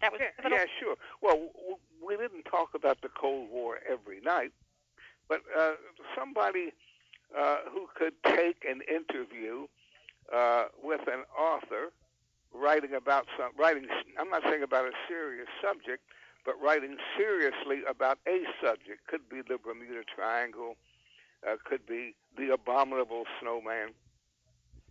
[0.01, 0.57] That was Yeah, pivotal.
[0.57, 0.95] yeah, sure.
[1.21, 1.49] Well,
[2.05, 4.51] we didn't talk about the Cold War every night,
[5.27, 5.73] but uh,
[6.15, 6.73] somebody
[7.37, 9.67] uh, who could take an interview
[10.33, 11.91] uh, with an author
[12.53, 13.87] writing about some writing.
[14.19, 16.03] I'm not saying about a serious subject,
[16.45, 20.75] but writing seriously about a subject could be the Bermuda Triangle,
[21.47, 23.89] uh, could be the abominable snowman.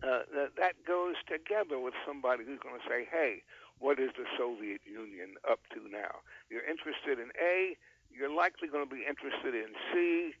[0.03, 3.41] Uh, that, that goes together with somebody who's going to say, "Hey,
[3.79, 6.23] what is the Soviet Union up to now?
[6.49, 7.77] You're interested in A,
[8.11, 10.33] you're likely going to be interested in C,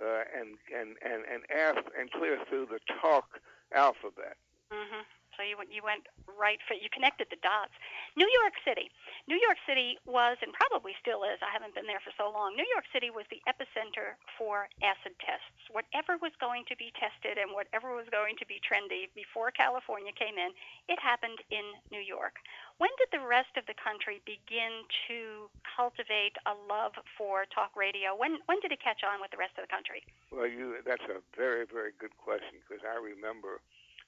[0.00, 3.40] uh, and, and, and, and F, and clear through the talk
[3.74, 4.36] alphabet.
[4.70, 5.02] hmm
[5.40, 7.72] So you went, you went right for you connected the dots.
[8.12, 8.92] New York City.
[9.24, 11.40] New York City was and probably still is.
[11.40, 12.52] I haven't been there for so long.
[12.52, 15.64] New York City was the epicenter for acid tests.
[15.72, 20.12] Whatever was going to be tested and whatever was going to be trendy before California
[20.12, 20.52] came in,
[20.92, 22.36] it happened in New York.
[22.76, 28.12] When did the rest of the country begin to cultivate a love for talk radio?
[28.12, 30.04] When when did it catch on with the rest of the country?
[30.28, 33.64] Well, you that's a very, very good question because I remember,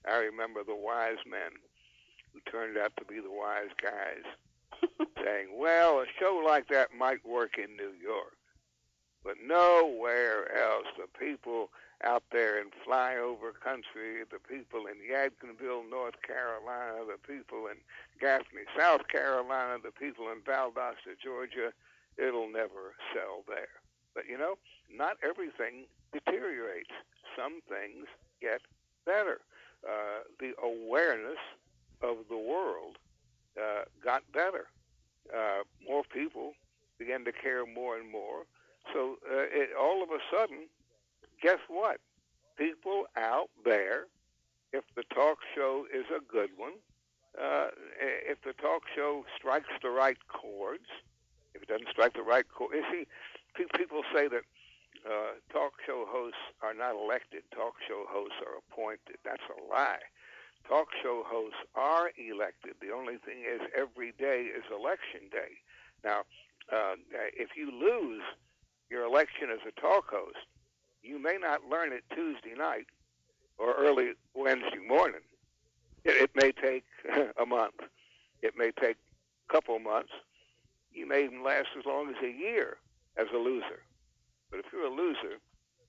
[0.09, 1.53] I remember the wise men
[2.33, 4.25] who turned out to be the wise guys
[5.25, 8.37] saying, "Well, a show like that might work in New York,
[9.23, 10.87] but nowhere else.
[10.99, 11.71] The people
[12.03, 17.77] out there in flyover country, the people in Yadkinville, North Carolina, the people in
[18.21, 21.73] Gaffney, South Carolina, the people in Valdosta, Georgia,
[22.19, 23.83] it'll never sell there."
[24.15, 24.57] But you know,
[24.91, 26.91] not everything deteriorates.
[27.37, 28.07] Some things
[28.41, 28.61] get
[29.07, 29.41] better.
[29.87, 31.39] Uh, the awareness
[32.03, 32.99] of the world
[33.59, 34.67] uh, got better.
[35.35, 36.55] Uh, more people
[36.99, 38.45] began to care more and more.
[38.93, 40.69] So uh, it, all of a sudden,
[41.43, 42.01] guess what?
[42.57, 44.07] People out there,
[44.73, 46.75] if the talk show is a good one,
[47.41, 47.69] uh,
[47.99, 50.87] if the talk show strikes the right chords,
[51.55, 53.07] if it doesn't strike the right chord, you see,
[53.77, 54.43] people say that
[55.07, 57.43] uh, talk show hosts are not elected.
[57.55, 59.19] Talk show hosts are appointed.
[59.25, 60.03] That's a lie.
[60.69, 62.75] Talk show hosts are elected.
[62.81, 65.59] The only thing is, every day is election day.
[66.05, 66.23] Now,
[66.73, 66.95] uh,
[67.35, 68.23] if you lose
[68.91, 70.47] your election as a talk host,
[71.03, 72.87] you may not learn it Tuesday night
[73.59, 75.21] or early Wednesday morning.
[76.05, 76.85] It, it may take
[77.41, 77.81] a month.
[78.41, 78.97] It may take
[79.49, 80.13] a couple months.
[80.93, 82.77] You may even last as long as a year
[83.17, 83.83] as a loser.
[84.53, 85.41] But if you're a loser,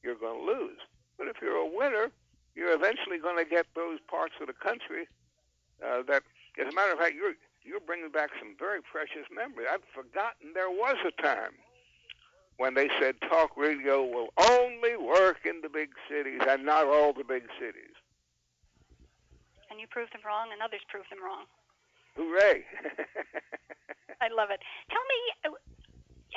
[0.01, 0.79] you're going to lose.
[1.19, 2.09] But if you're a winner,
[2.55, 5.05] you're eventually going to get those parts of the country
[5.83, 6.23] uh, that,
[6.57, 9.67] as a matter of fact, you're you're bringing back some very precious memories.
[9.71, 11.55] I've forgotten there was a time
[12.57, 17.13] when they said talk radio will only work in the big cities and not all
[17.13, 17.95] the big cities.
[19.71, 21.45] And you proved them wrong, and others proved them wrong.
[22.15, 22.65] Hooray!
[24.21, 24.59] I love it.
[24.91, 25.62] Tell me uh,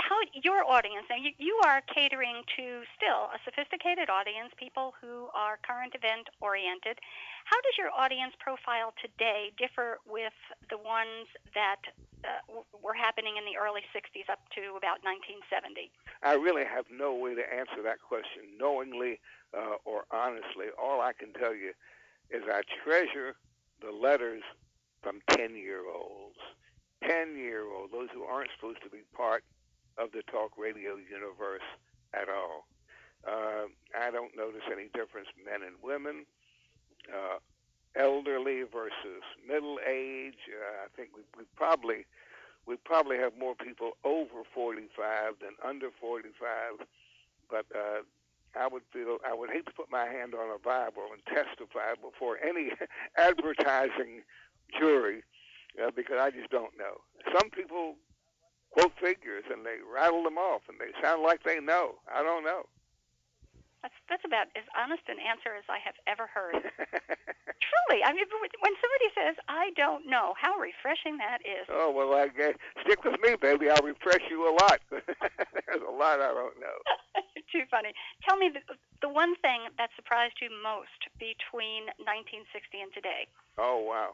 [0.07, 5.27] how your audience now you, you are catering to still a sophisticated audience, people who
[5.35, 7.03] are current event oriented.
[7.45, 10.35] How does your audience profile today differ with
[10.71, 11.27] the ones
[11.59, 11.83] that
[12.23, 15.91] uh, were happening in the early 60s up to about 1970?
[16.23, 19.19] I really have no way to answer that question knowingly
[19.51, 20.71] uh, or honestly.
[20.79, 21.75] All I can tell you
[22.31, 23.35] is I treasure
[23.83, 24.43] the letters
[25.03, 26.39] from 10 year olds.
[27.03, 29.45] 10 year olds, those who aren't supposed to be part
[29.99, 31.67] of the talk radio universe
[32.15, 32.67] at all.
[33.27, 33.67] Uh,
[33.99, 36.27] I don't notice any difference men and women,
[37.11, 37.39] uh,
[37.97, 40.47] elderly versus middle age.
[40.49, 42.07] Uh, I think we, we probably
[42.67, 46.87] we probably have more people over 45 than under 45.
[47.49, 48.03] But uh,
[48.59, 51.95] I would feel I would hate to put my hand on a Bible and testify
[52.01, 52.71] before any
[53.17, 54.23] advertising
[54.79, 55.23] jury
[55.83, 57.01] uh, because I just don't know.
[57.33, 57.97] Some people
[58.77, 61.97] quote figures and they rattle them off and they sound like they know.
[62.13, 62.69] I don't know.
[63.83, 66.59] That's that's about as honest an answer as I have ever heard.
[67.67, 68.27] Truly, I mean,
[68.61, 71.65] when somebody says "I don't know," how refreshing that is.
[71.71, 73.71] oh well, I guess stick with me, baby.
[73.71, 74.81] I'll refresh you a lot.
[74.91, 76.77] There's a lot I don't know.
[77.37, 77.95] You're too funny.
[78.27, 78.61] Tell me the,
[79.03, 83.31] the one thing that surprised you most between 1960 and today.
[83.57, 84.13] Oh wow.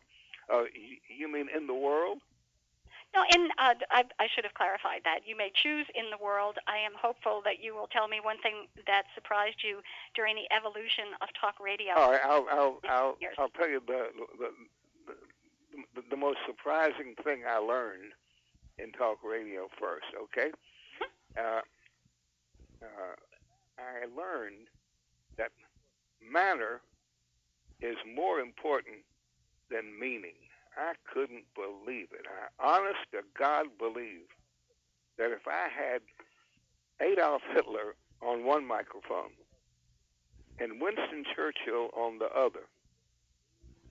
[0.53, 2.19] Uh, you, you mean in the world?
[3.15, 5.21] No, and uh, I, I should have clarified that.
[5.27, 6.57] You may choose in the world.
[6.67, 9.81] I am hopeful that you will tell me one thing that surprised you
[10.17, 11.93] during the evolution of talk radio.
[11.93, 14.09] All right, I'll I'll I'll, I'll tell you the
[14.39, 15.15] the,
[15.95, 18.17] the the most surprising thing I learned
[18.79, 20.09] in talk radio first.
[20.17, 20.51] Okay,
[21.37, 21.61] uh,
[22.81, 23.17] uh,
[23.79, 24.69] I learned
[25.37, 25.53] that
[26.25, 26.81] manner
[27.83, 29.05] is more important
[29.71, 30.39] than meaning.
[30.77, 32.27] I couldn't believe it.
[32.61, 34.27] I honest to God believe
[35.19, 36.01] that if I had
[37.01, 39.33] Adolf Hitler on one microphone
[40.59, 42.67] and Winston Churchill on the other,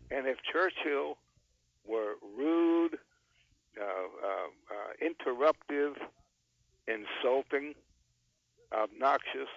[0.10, 1.18] and if Churchill
[1.86, 2.98] were rude,
[3.80, 5.94] uh, uh, uh, interruptive,
[6.88, 7.74] insulting,
[8.74, 9.48] obnoxious,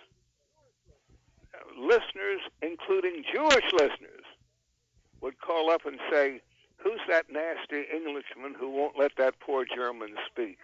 [1.54, 4.24] uh, listeners, including Jewish listeners,
[5.20, 6.40] would call up and say,
[6.78, 10.58] Who's that nasty Englishman who won't let that poor German speak?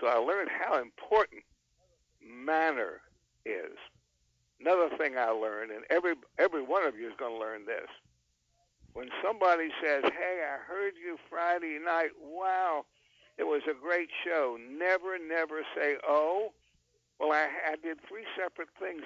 [0.00, 1.42] So I learned how important
[2.20, 3.00] manner
[3.44, 3.76] is.
[4.60, 7.88] Another thing I learned, and every every one of you is going to learn this.
[8.92, 12.10] When somebody says, "Hey, I heard you Friday night.
[12.20, 12.84] Wow,
[13.38, 16.52] it was a great show." Never, never say, "Oh,
[17.18, 19.02] well, I, I did three separate things.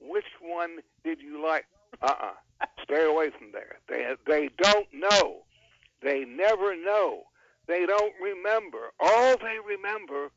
[0.00, 1.66] Which one did you like?"
[2.00, 2.34] Uh-uh.
[2.82, 3.78] Stay away from there.
[3.88, 5.42] They they don't know.
[6.02, 7.24] They never know.
[7.66, 8.92] They don't remember.
[9.00, 10.30] All they remember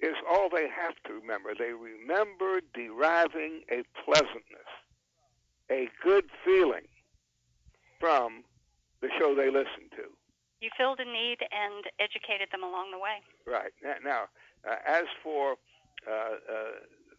[0.00, 1.54] is all they have to remember.
[1.58, 4.70] They remember deriving a pleasantness,
[5.70, 6.86] a good feeling
[7.98, 8.44] from
[9.00, 10.04] the show they listen to.
[10.60, 13.22] You filled a need and educated them along the way.
[13.46, 13.72] Right.
[14.04, 14.24] Now,
[14.68, 15.56] uh, as for
[16.06, 16.34] uh, uh,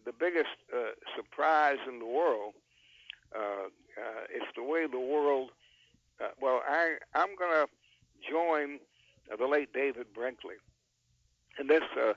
[0.06, 2.54] the biggest uh, surprise in the world,
[3.36, 5.52] uh, uh, it's the way the world.
[6.22, 7.68] Uh, well, I I'm going to
[8.30, 8.80] join
[9.32, 10.56] uh, the late David Brinkley,
[11.58, 12.14] and this uh,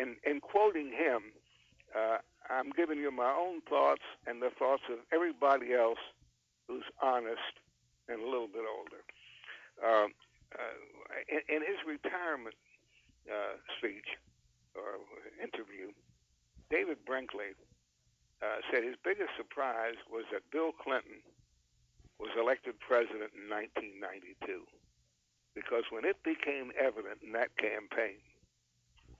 [0.00, 1.22] in in quoting him,
[1.94, 2.18] uh,
[2.50, 5.98] I'm giving you my own thoughts and the thoughts of everybody else
[6.68, 7.60] who's honest
[8.08, 9.02] and a little bit older.
[9.82, 10.08] Uh,
[10.54, 10.76] uh,
[11.28, 12.54] in, in his retirement
[13.28, 14.16] uh, speech
[14.74, 15.00] or
[15.42, 15.90] interview,
[16.70, 17.56] David Brinkley
[18.42, 21.24] uh, said his biggest surprise was that Bill Clinton
[22.18, 24.62] was elected president in 1992.
[25.54, 28.18] Because when it became evident in that campaign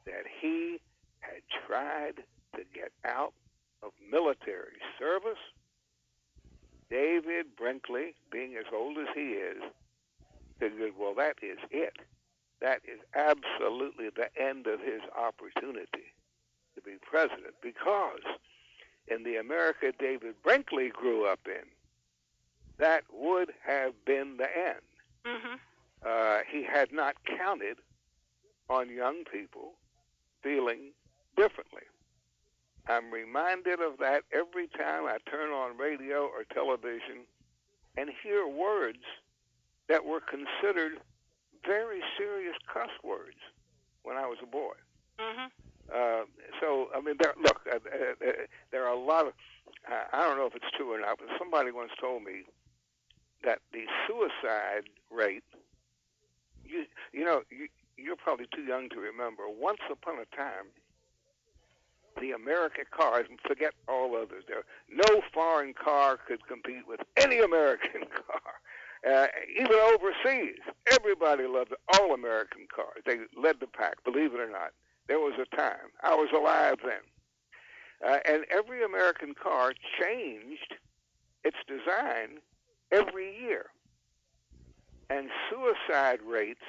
[0.05, 0.81] that he
[1.21, 2.25] had tried
[2.57, 3.33] to get out
[3.83, 5.39] of military service,
[6.91, 9.63] David Brinkley, being as old as he is,
[10.59, 11.95] figured, well, that is it.
[12.61, 16.15] That is absolutely the end of his opportunity
[16.75, 18.23] to be president because
[19.09, 21.65] in the America David Brinkley grew up in,
[22.79, 24.81] that would have been the end.
[25.27, 25.55] Mm-hmm.
[26.05, 27.79] Uh, he had not counted
[28.69, 29.73] on young people
[30.43, 30.93] feeling
[31.37, 31.83] differently.
[32.87, 37.25] I'm reminded of that every time I turn on radio or television
[37.97, 39.05] and hear words
[39.89, 40.99] that were considered
[41.67, 43.39] very serious cuss words
[44.03, 44.75] when I was a boy.
[45.19, 45.47] Mm-hmm.
[45.95, 46.25] Uh,
[46.61, 48.33] so I mean, there, look, uh, uh, uh,
[48.71, 49.33] there are a lot of.
[49.87, 52.45] I don't know if it's true or not, but somebody once told me
[53.45, 55.45] that the suicide rate.
[56.67, 59.45] You you know you, you're probably too young to remember.
[59.49, 60.67] Once upon a time,
[62.21, 68.03] the American cars, forget all others, there no foreign car could compete with any American
[68.27, 68.41] car.
[69.07, 69.27] Uh,
[69.61, 73.03] even overseas, everybody loved all American cars.
[73.05, 74.73] They led the pack, believe it or not.
[75.09, 75.93] There was a time.
[76.03, 77.03] I was alive then.
[78.07, 80.75] Uh, and every American car changed
[81.45, 82.39] its design
[82.91, 83.67] every year.
[85.11, 86.65] And suicide rates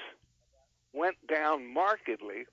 [0.94, 2.46] went down markedly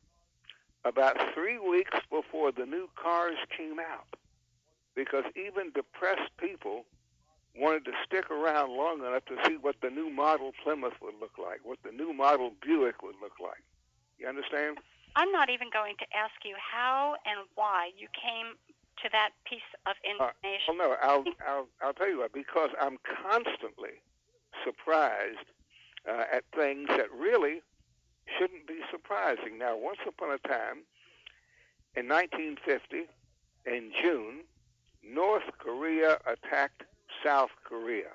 [0.85, 4.07] about three weeks before the new cars came out.
[4.95, 6.85] Because even depressed people
[7.57, 11.39] wanted to stick around long enough to see what the new model Plymouth would look
[11.39, 13.63] like, what the new model Buick would look like.
[14.19, 14.79] You understand?
[15.17, 18.57] I'm not even going to ask you how and why you came
[19.03, 20.69] to that piece of information.
[20.69, 24.01] Uh, well, no, I'll, I'll, I'll tell you what, because I'm constantly
[24.65, 25.49] surprised
[26.09, 27.63] uh, at things that really
[28.39, 29.59] shouldn't be surprising.
[29.59, 30.85] Now, once upon a time,
[31.95, 33.09] in 1950,
[33.67, 34.41] in June,
[35.05, 36.85] North Korea attacked
[37.25, 38.11] South Korea.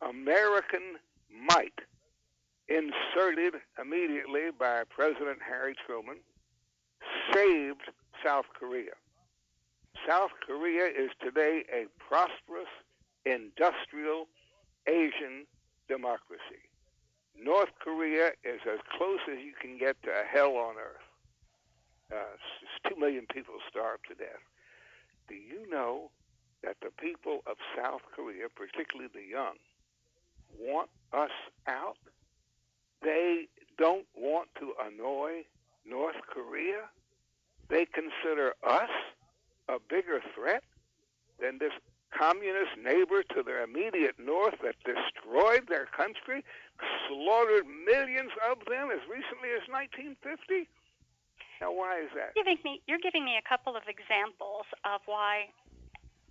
[0.00, 0.96] American
[1.30, 1.80] might
[2.68, 6.18] inserted immediately by President Harry Truman,
[7.32, 7.90] saved
[8.24, 8.92] South Korea.
[10.08, 12.68] South Korea is today a prosperous,
[13.26, 14.28] industrial
[14.86, 15.46] Asian
[15.90, 16.62] democracy.
[17.34, 21.08] North Korea is as close as you can get to hell on earth.
[22.12, 24.44] Uh, two million people starved to death.
[25.28, 26.10] Do you know
[26.62, 29.56] that the people of South Korea, particularly the young,
[30.58, 31.30] want us
[31.66, 31.96] out?
[33.02, 35.44] They don't want to annoy
[35.88, 36.90] North Korea.
[37.68, 38.90] They consider us
[39.68, 40.62] a bigger threat
[41.40, 41.72] than this
[42.10, 46.44] communist neighbor to their immediate north that destroyed their country,
[47.08, 50.68] slaughtered millions of them as recently as 1950?
[51.60, 52.32] Now, why is that?
[52.34, 55.52] You're giving me, you're giving me a couple of examples of why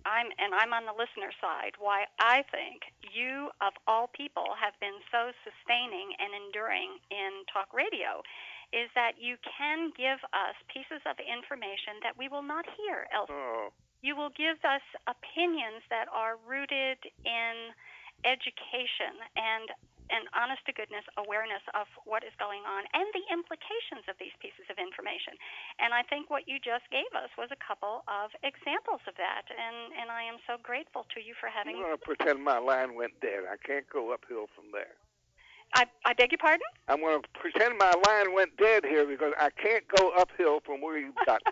[0.04, 4.74] I'm, and I'm on the listener side, why I think you, of all people, have
[4.80, 8.24] been so sustaining and enduring in talk radio
[8.72, 13.70] is that you can give us pieces of information that we will not hear elsewhere.
[13.70, 17.54] Oh, You will give us opinions that are rooted in
[18.24, 19.68] education and
[20.10, 24.34] and honest to goodness awareness of what is going on and the implications of these
[24.42, 25.38] pieces of information.
[25.78, 29.46] And I think what you just gave us was a couple of examples of that.
[29.48, 31.78] And, and I am so grateful to you for having.
[31.78, 33.46] I'm going to pretend my line went dead.
[33.46, 34.98] I can't go uphill from there.
[35.78, 36.66] I, I beg your pardon?
[36.90, 40.82] I'm going to pretend my line went dead here because I can't go uphill from
[40.82, 41.42] where you got.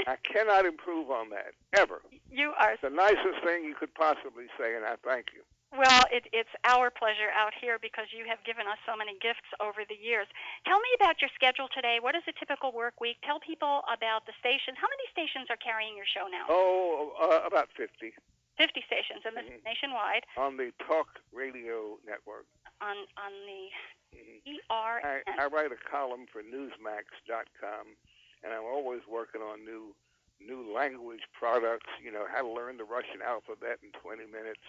[0.06, 2.02] I cannot improve on that ever.
[2.30, 5.42] you are It's the nicest thing you could possibly say, and I thank you.
[5.74, 9.50] Well, it, it's our pleasure out here because you have given us so many gifts
[9.58, 10.28] over the years.
[10.70, 11.98] Tell me about your schedule today.
[12.00, 13.18] What is a typical work week?
[13.26, 14.78] Tell people about the station.
[14.78, 16.46] How many stations are carrying your show now?
[16.48, 18.14] Oh, uh, about 50
[18.54, 19.64] 50 stations, and this is Mhm.
[19.66, 22.46] nationwide on the Talk Radio Network.
[22.80, 23.70] on on the
[24.14, 24.38] Mhm.
[24.70, 25.02] ER.
[25.02, 27.96] I, I write a column for Newsmax.com,
[28.44, 29.96] and I'm always working on new
[30.40, 31.88] new language products.
[32.02, 34.64] You know, how to learn the Russian alphabet in 20 minutes.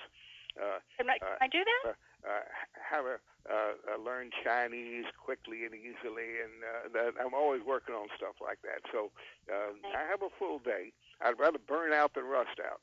[0.55, 1.99] Uh, Can I, can I do that?
[2.23, 2.47] uh,
[2.79, 7.93] how to uh, uh, learn Chinese quickly and easily, and uh, that I'm always working
[7.93, 8.81] on stuff like that.
[8.91, 9.11] So
[9.51, 10.93] uh, I have a full day.
[11.21, 12.79] I'd rather burn out than rust out.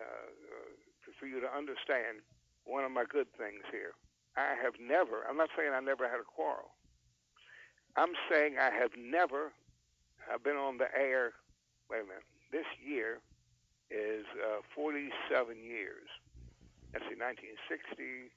[0.00, 0.70] uh, uh,
[1.18, 2.22] for you to understand
[2.64, 3.98] one of my good things here.
[4.38, 6.74] I have never, I'm not saying I never had a quarrel.
[7.96, 9.52] I'm saying I have never
[10.30, 11.32] I've been on the air,
[11.90, 13.18] wait a minute, this year
[13.90, 15.10] is uh, 47
[15.62, 16.08] years.
[16.92, 18.30] Let's see, 1960,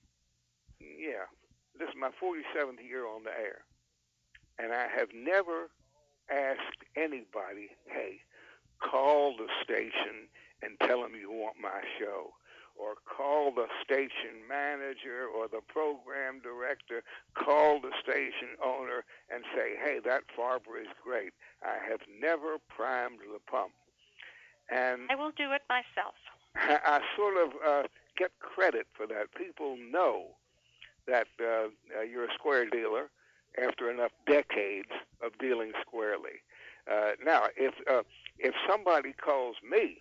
[0.80, 1.28] yeah,
[1.78, 3.64] this is my 47th year on the air.
[4.58, 5.70] And I have never
[6.32, 8.22] asked anybody, hey,
[8.80, 10.32] call the station
[10.64, 12.32] and tell them you want my show
[12.76, 17.03] or call the station manager or the program director,
[17.34, 19.03] call the station owner
[19.34, 21.34] and say, hey, that Farber is great.
[21.63, 23.71] I have never primed the pump.
[24.69, 26.15] And I will do it myself.
[26.55, 29.34] I, I sort of uh, get credit for that.
[29.36, 30.28] People know
[31.07, 31.67] that uh,
[31.97, 33.09] uh, you're a square dealer
[33.63, 34.89] after enough decades
[35.21, 36.41] of dealing squarely.
[36.91, 38.03] Uh, now, if uh,
[38.38, 39.97] if somebody calls me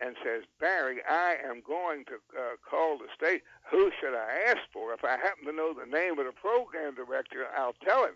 [0.00, 3.42] and says, Barry, I am going to uh, call the state.
[3.70, 4.92] Who should I ask for?
[4.92, 8.14] If I happen to know the name of the program director, I'll tell him.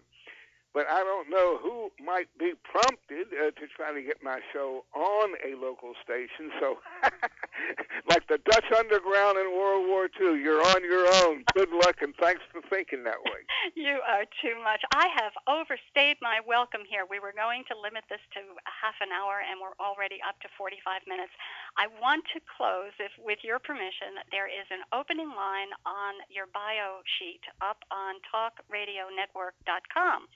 [0.75, 4.83] But I don't know who might be prompted uh, to try to get my show
[4.91, 6.51] on a local station.
[6.59, 6.83] So,
[8.11, 11.47] like the Dutch Underground in World War II, you're on your own.
[11.55, 13.47] Good luck and thanks for thinking that way.
[13.73, 14.85] You are too much.
[14.93, 17.09] I have overstayed my welcome here.
[17.09, 20.53] We were going to limit this to half an hour, and we're already up to
[20.53, 21.33] 45 minutes.
[21.81, 26.45] I want to close, if with your permission, there is an opening line on your
[26.53, 30.29] bio sheet up on talkradionetwork.com.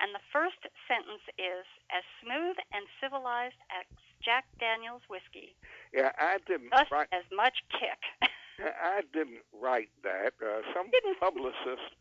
[0.00, 3.84] And the first sentence is as smooth and civilized as
[4.24, 5.56] Jack Daniels whiskey.
[5.92, 7.08] Yeah, I didn't Just write.
[7.12, 8.00] as much kick.
[8.60, 10.32] I didn't write that.
[10.40, 10.88] Uh, some
[11.20, 11.92] publicist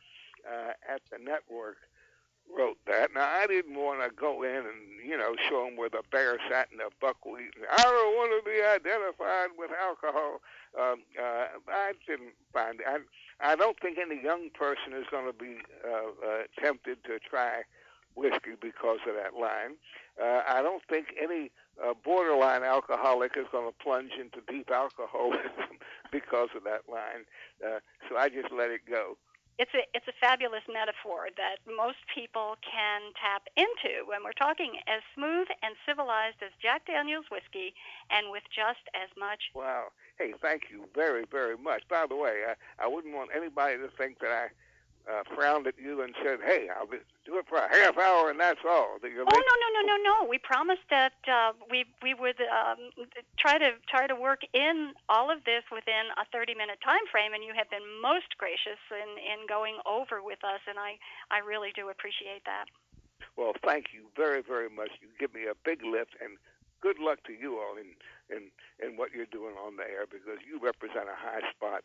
[0.47, 1.77] uh, at the network
[2.55, 3.13] wrote that.
[3.13, 6.37] Now I didn't want to go in and you know show them where the bear
[6.49, 7.53] sat in the buckwheat.
[7.71, 10.41] I don't want to be identified with alcohol.
[10.79, 12.79] Um, uh, I didn't find.
[12.87, 12.99] I
[13.39, 17.63] I don't think any young person is going to be uh, uh, tempted to try
[18.19, 19.79] whiskey because of that line.
[20.21, 21.51] Uh, I don't think any
[21.81, 25.79] uh, borderline alcoholic is going to plunge into deep alcoholism
[26.11, 27.23] because of that line.
[27.63, 29.15] Uh, so I just let it go.
[29.57, 34.79] it's a it's a fabulous metaphor that most people can tap into when we're talking
[34.87, 37.73] as smooth and civilized as Jack Daniels whiskey
[38.11, 39.91] and with just as much Wow.
[40.17, 41.83] Hey, thank you very, very much.
[41.87, 42.53] By the way, I,
[42.83, 44.45] I wouldn't want anybody to think that I
[45.09, 48.29] uh, frowned at you and said, "Hey, I'll be, do it for a half hour
[48.29, 50.29] and that's all." That Oh no no no no no!
[50.29, 52.91] We promised that uh, we we would um,
[53.37, 57.33] try to try to work in all of this within a 30 minute time frame,
[57.33, 60.97] and you have been most gracious in in going over with us, and I
[61.31, 62.65] I really do appreciate that.
[63.35, 64.91] Well, thank you very, very much.
[65.01, 66.37] You give me a big lift, and
[66.81, 67.95] good luck to you all in
[68.29, 71.83] in in what you're doing on the air because you represent a high spot.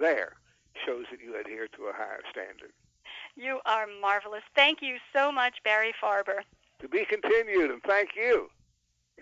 [0.00, 0.32] There
[0.86, 2.72] shows that you adhere to a higher standard.
[3.36, 4.42] You are marvelous.
[4.54, 6.40] Thank you so much, Barry Farber.
[6.80, 8.50] To be continued, and thank you.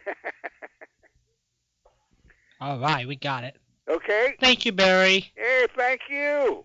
[2.61, 3.57] All right, we got it.
[3.89, 4.35] okay?
[4.41, 5.31] Thank you, Barry.
[5.35, 6.65] Hey, thank you.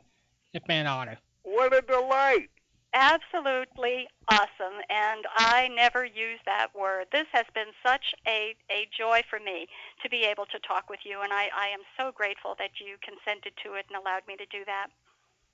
[0.53, 1.17] It's been an honor.
[1.43, 2.49] What a delight.
[2.93, 7.07] Absolutely awesome, and I never use that word.
[7.11, 9.67] This has been such a, a joy for me
[10.03, 12.97] to be able to talk with you, and I, I am so grateful that you
[13.01, 14.87] consented to it and allowed me to do that.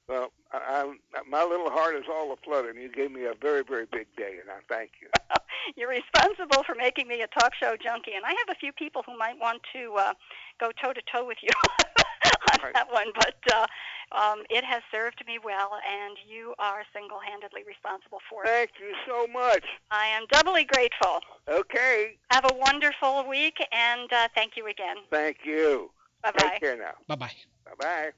[0.09, 3.63] Well, I, I, my little heart is all aflutter, and you gave me a very,
[3.63, 5.07] very big day, and I thank you.
[5.77, 9.03] You're responsible for making me a talk show junkie, and I have a few people
[9.05, 10.13] who might want to uh,
[10.59, 11.49] go toe to toe with you
[12.53, 12.73] on Right.
[12.73, 13.67] that one, but uh,
[14.11, 18.47] um, it has served me well, and you are single handedly responsible for it.
[18.47, 19.63] Thank you so much.
[19.91, 21.19] I am doubly grateful.
[21.47, 22.17] Okay.
[22.31, 24.97] Have a wonderful week, and uh, thank you again.
[25.11, 25.91] Thank you.
[26.23, 26.49] Bye bye.
[26.49, 26.93] Take care now.
[27.07, 27.31] Bye bye.
[27.65, 28.09] Bye bye.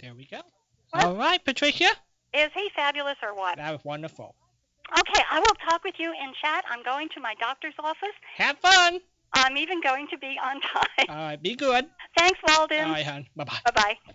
[0.00, 0.40] There we go.
[0.90, 1.04] What?
[1.04, 1.88] All right, Patricia.
[2.34, 3.56] Is he fabulous or what?
[3.56, 4.34] That was wonderful.
[4.98, 6.64] Okay, I will talk with you in chat.
[6.70, 8.14] I'm going to my doctor's office.
[8.36, 9.00] Have fun.
[9.34, 11.06] I'm even going to be on time.
[11.08, 11.86] All right, be good.
[12.16, 12.80] Thanks, Walden.
[12.80, 13.26] All right, hon.
[13.36, 13.58] Bye bye.
[13.64, 14.14] Bye bye.